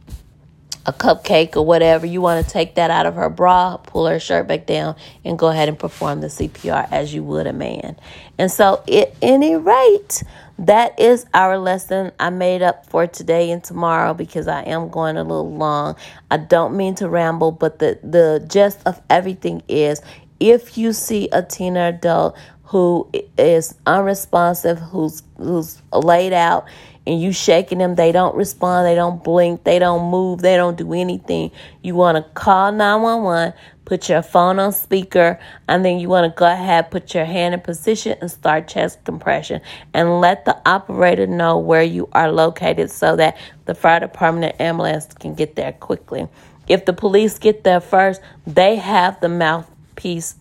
a 0.90 0.94
cupcake 0.94 1.56
or 1.56 1.66
whatever, 1.66 2.06
you 2.06 2.20
want 2.20 2.44
to 2.46 2.52
take 2.52 2.76
that 2.76 2.90
out 2.90 3.06
of 3.06 3.16
her 3.16 3.30
bra, 3.30 3.78
pull 3.78 4.08
her 4.08 4.20
shirt 4.20 4.48
back 4.48 4.66
down, 4.66 4.96
and 5.24 5.38
go 5.38 5.48
ahead 5.48 5.70
and 5.70 5.78
perform 5.78 6.22
the 6.22 6.28
CPR 6.28 6.88
as 6.92 7.14
you 7.14 7.24
would 7.24 7.48
a 7.48 7.54
man. 7.54 7.96
And 8.40 8.52
so, 8.52 8.84
at 8.92 9.14
any 9.22 9.56
rate, 9.56 10.24
that 10.58 11.00
is 11.00 11.26
our 11.34 11.58
lesson 11.60 12.12
I 12.20 12.32
made 12.32 12.64
up 12.64 12.88
for 12.88 13.06
today 13.08 13.52
and 13.52 13.64
tomorrow 13.64 14.14
because 14.14 14.48
I 14.48 14.64
am 14.64 14.90
going 14.90 15.16
a 15.16 15.24
little 15.24 15.54
long. 15.56 15.96
I 16.32 16.38
don't 16.38 16.76
mean 16.76 16.96
to 16.96 17.08
ramble, 17.08 17.52
but 17.52 17.80
the, 17.80 18.00
the 18.04 18.44
gist 18.48 18.82
of 18.86 19.00
everything 19.10 19.62
is 19.70 20.02
if 20.40 20.78
you 20.78 20.92
see 20.94 21.30
a 21.32 21.44
teen 21.44 21.78
or 21.78 21.88
adult 21.88 22.36
who 22.64 23.10
is 23.38 23.76
unresponsive, 23.86 24.80
who's 24.80 25.24
who's 25.38 25.82
laid 25.92 26.34
out, 26.34 26.68
and 27.08 27.22
you 27.22 27.32
shaking 27.32 27.80
them, 27.80 27.96
they 27.96 28.12
don't 28.12 28.36
respond, 28.36 28.86
they 28.86 28.96
don't 28.96 29.24
blink, 29.24 29.64
they 29.64 29.80
don't 29.80 30.10
move, 30.12 30.42
they 30.42 30.56
don't 30.56 30.78
do 30.78 30.94
anything. 30.94 31.52
You 31.82 31.96
want 31.96 32.18
to 32.18 32.32
call 32.34 32.72
911, 32.72 33.54
put 33.86 34.10
your 34.10 34.22
phone 34.22 34.60
on 34.60 34.72
speaker, 34.72 35.40
and 35.68 35.84
then 35.84 36.00
you 36.00 36.10
want 36.10 36.32
to 36.32 36.38
go 36.38 36.46
ahead, 36.46 36.92
put 36.92 37.14
your 37.14 37.26
hand 37.26 37.54
in 37.54 37.62
position 37.62 38.18
and 38.22 38.30
start 38.30 38.68
chest 38.68 39.04
compression 39.06 39.62
and 39.94 40.22
let 40.22 40.46
the 40.46 40.56
operator 40.68 41.26
know 41.26 41.58
where 41.58 41.84
you 41.84 42.08
are 42.12 42.32
located 42.32 42.92
so 42.92 43.16
that 43.16 43.38
the 43.66 43.74
fire 43.74 44.00
department 44.00 44.54
and 44.60 44.62
ambulance 44.62 45.08
can 45.20 45.34
get 45.34 45.56
there 45.56 45.72
quickly. 45.74 46.28
If 46.68 46.86
the 46.86 46.94
police 46.94 47.40
get 47.40 47.64
there 47.64 47.80
first, 47.80 48.22
they 48.46 48.76
have 48.76 49.20
the 49.22 49.30
mouthpiece 49.30 50.36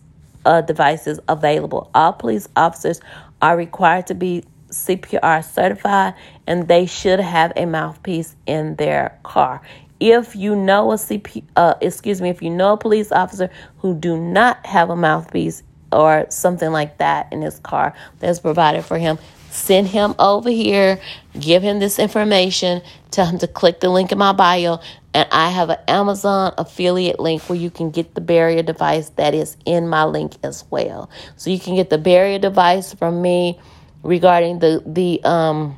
uh, 0.45 0.61
devices 0.61 1.19
available. 1.27 1.89
All 1.95 2.13
police 2.13 2.47
officers 2.55 3.01
are 3.41 3.57
required 3.57 4.07
to 4.07 4.15
be 4.15 4.43
CPR 4.69 5.43
certified 5.43 6.13
and 6.47 6.67
they 6.67 6.85
should 6.85 7.19
have 7.19 7.53
a 7.55 7.65
mouthpiece 7.65 8.35
in 8.45 8.75
their 8.75 9.19
car. 9.23 9.61
If 9.99 10.35
you 10.35 10.55
know 10.55 10.91
a 10.91 10.95
CP, 10.95 11.43
uh, 11.55 11.75
excuse 11.81 12.21
me, 12.21 12.29
if 12.29 12.41
you 12.41 12.49
know 12.49 12.73
a 12.73 12.77
police 12.77 13.11
officer 13.11 13.49
who 13.79 13.93
do 13.93 14.17
not 14.17 14.65
have 14.65 14.89
a 14.89 14.95
mouthpiece 14.95 15.63
or 15.91 16.25
something 16.29 16.71
like 16.71 16.99
that 16.99 17.31
in 17.33 17.41
his 17.41 17.59
car 17.59 17.93
that's 18.19 18.39
provided 18.39 18.85
for 18.85 18.97
him, 18.97 19.17
send 19.49 19.87
him 19.87 20.15
over 20.19 20.49
here, 20.49 21.01
give 21.39 21.63
him 21.63 21.79
this 21.79 21.99
information, 21.99 22.81
tell 23.11 23.25
him 23.25 23.39
to 23.39 23.47
click 23.47 23.79
the 23.79 23.89
link 23.89 24.11
in 24.11 24.17
my 24.17 24.31
bio, 24.31 24.79
and 25.13 25.27
I 25.31 25.49
have 25.49 25.69
an 25.69 25.79
Amazon 25.87 26.53
affiliate 26.57 27.19
link 27.19 27.49
where 27.49 27.57
you 27.57 27.71
can 27.71 27.89
get 27.89 28.13
the 28.13 28.21
barrier 28.21 28.61
device 28.61 29.09
that 29.11 29.33
is 29.33 29.57
in 29.65 29.87
my 29.87 30.05
link 30.05 30.33
as 30.43 30.63
well. 30.69 31.09
So 31.35 31.49
you 31.49 31.59
can 31.59 31.75
get 31.75 31.89
the 31.89 31.97
barrier 31.97 32.37
device 32.37 32.93
from 32.93 33.21
me 33.21 33.59
regarding 34.03 34.59
the 34.59 34.83
the 34.85 35.23
um 35.23 35.77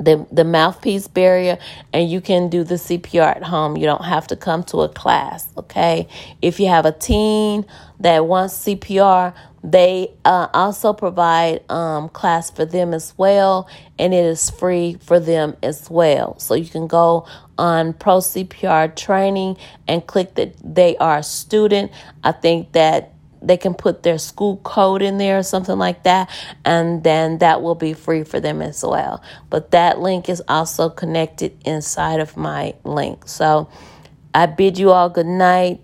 the 0.00 0.26
the 0.32 0.44
mouthpiece 0.44 1.06
barrier 1.08 1.58
and 1.92 2.10
you 2.10 2.20
can 2.20 2.48
do 2.48 2.64
the 2.64 2.74
CPR 2.74 3.36
at 3.36 3.42
home. 3.44 3.76
You 3.76 3.86
don't 3.86 4.04
have 4.04 4.26
to 4.28 4.36
come 4.36 4.64
to 4.64 4.78
a 4.78 4.88
class, 4.88 5.46
okay? 5.56 6.08
If 6.42 6.58
you 6.58 6.68
have 6.68 6.86
a 6.86 6.92
teen 6.92 7.66
that 8.00 8.26
wants 8.26 8.64
CPR, 8.64 9.34
they 9.62 10.12
uh, 10.26 10.48
also 10.52 10.92
provide 10.92 11.70
um, 11.70 12.10
class 12.10 12.50
for 12.50 12.66
them 12.66 12.92
as 12.92 13.14
well, 13.16 13.68
and 13.98 14.12
it 14.12 14.24
is 14.24 14.50
free 14.50 14.98
for 15.00 15.18
them 15.18 15.56
as 15.62 15.88
well. 15.88 16.38
So 16.38 16.54
you 16.54 16.68
can 16.68 16.86
go 16.86 17.26
on 17.56 17.94
Pro 17.94 18.18
CPR 18.18 18.94
training 18.94 19.56
and 19.88 20.06
click 20.06 20.34
that 20.34 20.54
they 20.62 20.96
are 20.98 21.18
a 21.18 21.22
student. 21.22 21.92
I 22.22 22.32
think 22.32 22.72
that 22.72 23.13
they 23.46 23.56
can 23.56 23.74
put 23.74 24.02
their 24.02 24.18
school 24.18 24.58
code 24.58 25.02
in 25.02 25.18
there 25.18 25.38
or 25.38 25.42
something 25.42 25.78
like 25.78 26.02
that, 26.04 26.30
and 26.64 27.02
then 27.04 27.38
that 27.38 27.62
will 27.62 27.74
be 27.74 27.92
free 27.92 28.24
for 28.24 28.40
them 28.40 28.62
as 28.62 28.82
well. 28.82 29.22
But 29.50 29.70
that 29.72 30.00
link 30.00 30.28
is 30.28 30.42
also 30.48 30.88
connected 30.88 31.56
inside 31.64 32.20
of 32.20 32.36
my 32.36 32.74
link. 32.84 33.28
So 33.28 33.68
I 34.34 34.46
bid 34.46 34.78
you 34.78 34.90
all 34.90 35.08
good 35.08 35.26
night. 35.26 35.80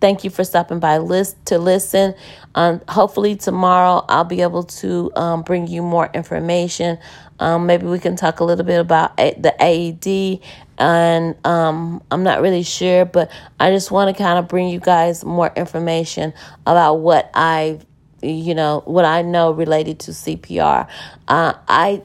Thank 0.00 0.24
you 0.24 0.30
for 0.30 0.42
stopping 0.42 0.80
by 0.80 0.98
list 0.98 1.36
to 1.46 1.58
listen. 1.58 2.14
Um, 2.56 2.80
hopefully 2.88 3.36
tomorrow 3.36 4.04
I'll 4.08 4.24
be 4.24 4.42
able 4.42 4.64
to 4.64 5.12
um, 5.14 5.42
bring 5.42 5.68
you 5.68 5.82
more 5.82 6.10
information. 6.12 6.98
Um, 7.42 7.66
maybe 7.66 7.86
we 7.86 7.98
can 7.98 8.14
talk 8.14 8.38
a 8.38 8.44
little 8.44 8.64
bit 8.64 8.78
about 8.78 9.18
a- 9.18 9.34
the 9.34 9.52
AED 9.60 10.40
and 10.78 11.34
um, 11.44 12.02
I'm 12.10 12.22
not 12.22 12.40
really 12.40 12.62
sure, 12.62 13.04
but 13.04 13.30
I 13.58 13.70
just 13.70 13.90
want 13.90 14.16
to 14.16 14.22
kind 14.22 14.38
of 14.38 14.48
bring 14.48 14.68
you 14.68 14.80
guys 14.80 15.24
more 15.24 15.52
information 15.56 16.32
about 16.66 16.94
what 16.94 17.30
I, 17.34 17.80
you 18.22 18.54
know, 18.54 18.82
what 18.84 19.04
I 19.04 19.22
know 19.22 19.50
related 19.50 19.98
to 20.00 20.12
CPR. 20.12 20.88
Uh, 21.26 21.54
I, 21.66 22.02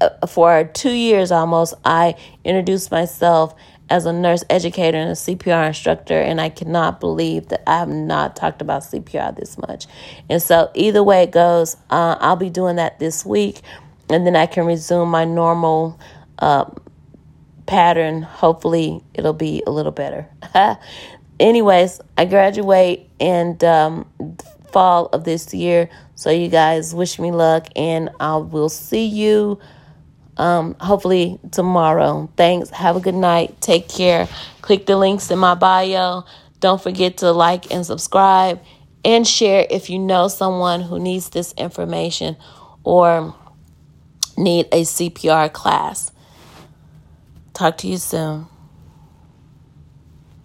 uh, 0.00 0.26
for 0.26 0.64
two 0.64 0.92
years 0.92 1.32
almost, 1.32 1.74
I 1.84 2.16
introduced 2.44 2.90
myself 2.90 3.54
as 3.90 4.06
a 4.06 4.12
nurse 4.12 4.44
educator 4.48 4.96
and 4.96 5.10
a 5.10 5.14
CPR 5.14 5.66
instructor, 5.66 6.18
and 6.18 6.40
I 6.40 6.48
cannot 6.48 7.00
believe 7.00 7.48
that 7.48 7.62
I 7.68 7.78
have 7.78 7.88
not 7.88 8.36
talked 8.36 8.62
about 8.62 8.82
CPR 8.82 9.36
this 9.36 9.58
much. 9.58 9.86
And 10.30 10.40
so, 10.40 10.70
either 10.74 11.02
way 11.02 11.22
it 11.22 11.32
goes, 11.32 11.76
uh, 11.90 12.16
I'll 12.20 12.36
be 12.36 12.50
doing 12.50 12.76
that 12.76 12.98
this 12.98 13.26
week, 13.26 13.60
and 14.10 14.26
then 14.26 14.36
I 14.36 14.46
can 14.46 14.66
resume 14.66 15.10
my 15.10 15.24
normal. 15.24 15.98
Uh, 16.38 16.66
pattern. 17.66 18.22
Hopefully, 18.22 19.02
it'll 19.14 19.32
be 19.32 19.62
a 19.66 19.70
little 19.70 19.92
better. 19.92 20.28
Anyways, 21.40 22.00
I 22.16 22.24
graduate 22.26 23.08
in 23.18 23.58
um, 23.64 24.06
fall 24.72 25.06
of 25.06 25.24
this 25.24 25.52
year. 25.52 25.88
So, 26.14 26.30
you 26.30 26.48
guys 26.48 26.94
wish 26.94 27.18
me 27.18 27.30
luck, 27.30 27.66
and 27.74 28.10
I 28.20 28.36
will 28.36 28.68
see 28.68 29.04
you 29.04 29.58
um, 30.36 30.76
hopefully 30.80 31.38
tomorrow. 31.50 32.30
Thanks. 32.36 32.70
Have 32.70 32.96
a 32.96 33.00
good 33.00 33.14
night. 33.14 33.60
Take 33.60 33.88
care. 33.88 34.28
Click 34.62 34.86
the 34.86 34.96
links 34.96 35.30
in 35.30 35.38
my 35.38 35.54
bio. 35.54 36.24
Don't 36.60 36.80
forget 36.80 37.18
to 37.18 37.30
like 37.32 37.72
and 37.72 37.84
subscribe 37.84 38.62
and 39.04 39.26
share 39.26 39.66
if 39.68 39.90
you 39.90 39.98
know 39.98 40.28
someone 40.28 40.80
who 40.80 40.98
needs 40.98 41.28
this 41.28 41.52
information 41.58 42.36
or 42.84 43.34
need 44.38 44.66
a 44.72 44.82
CPR 44.82 45.52
class. 45.52 46.12
Talk 47.54 47.78
to 47.78 47.88
you 47.88 47.98
soon. 47.98 48.46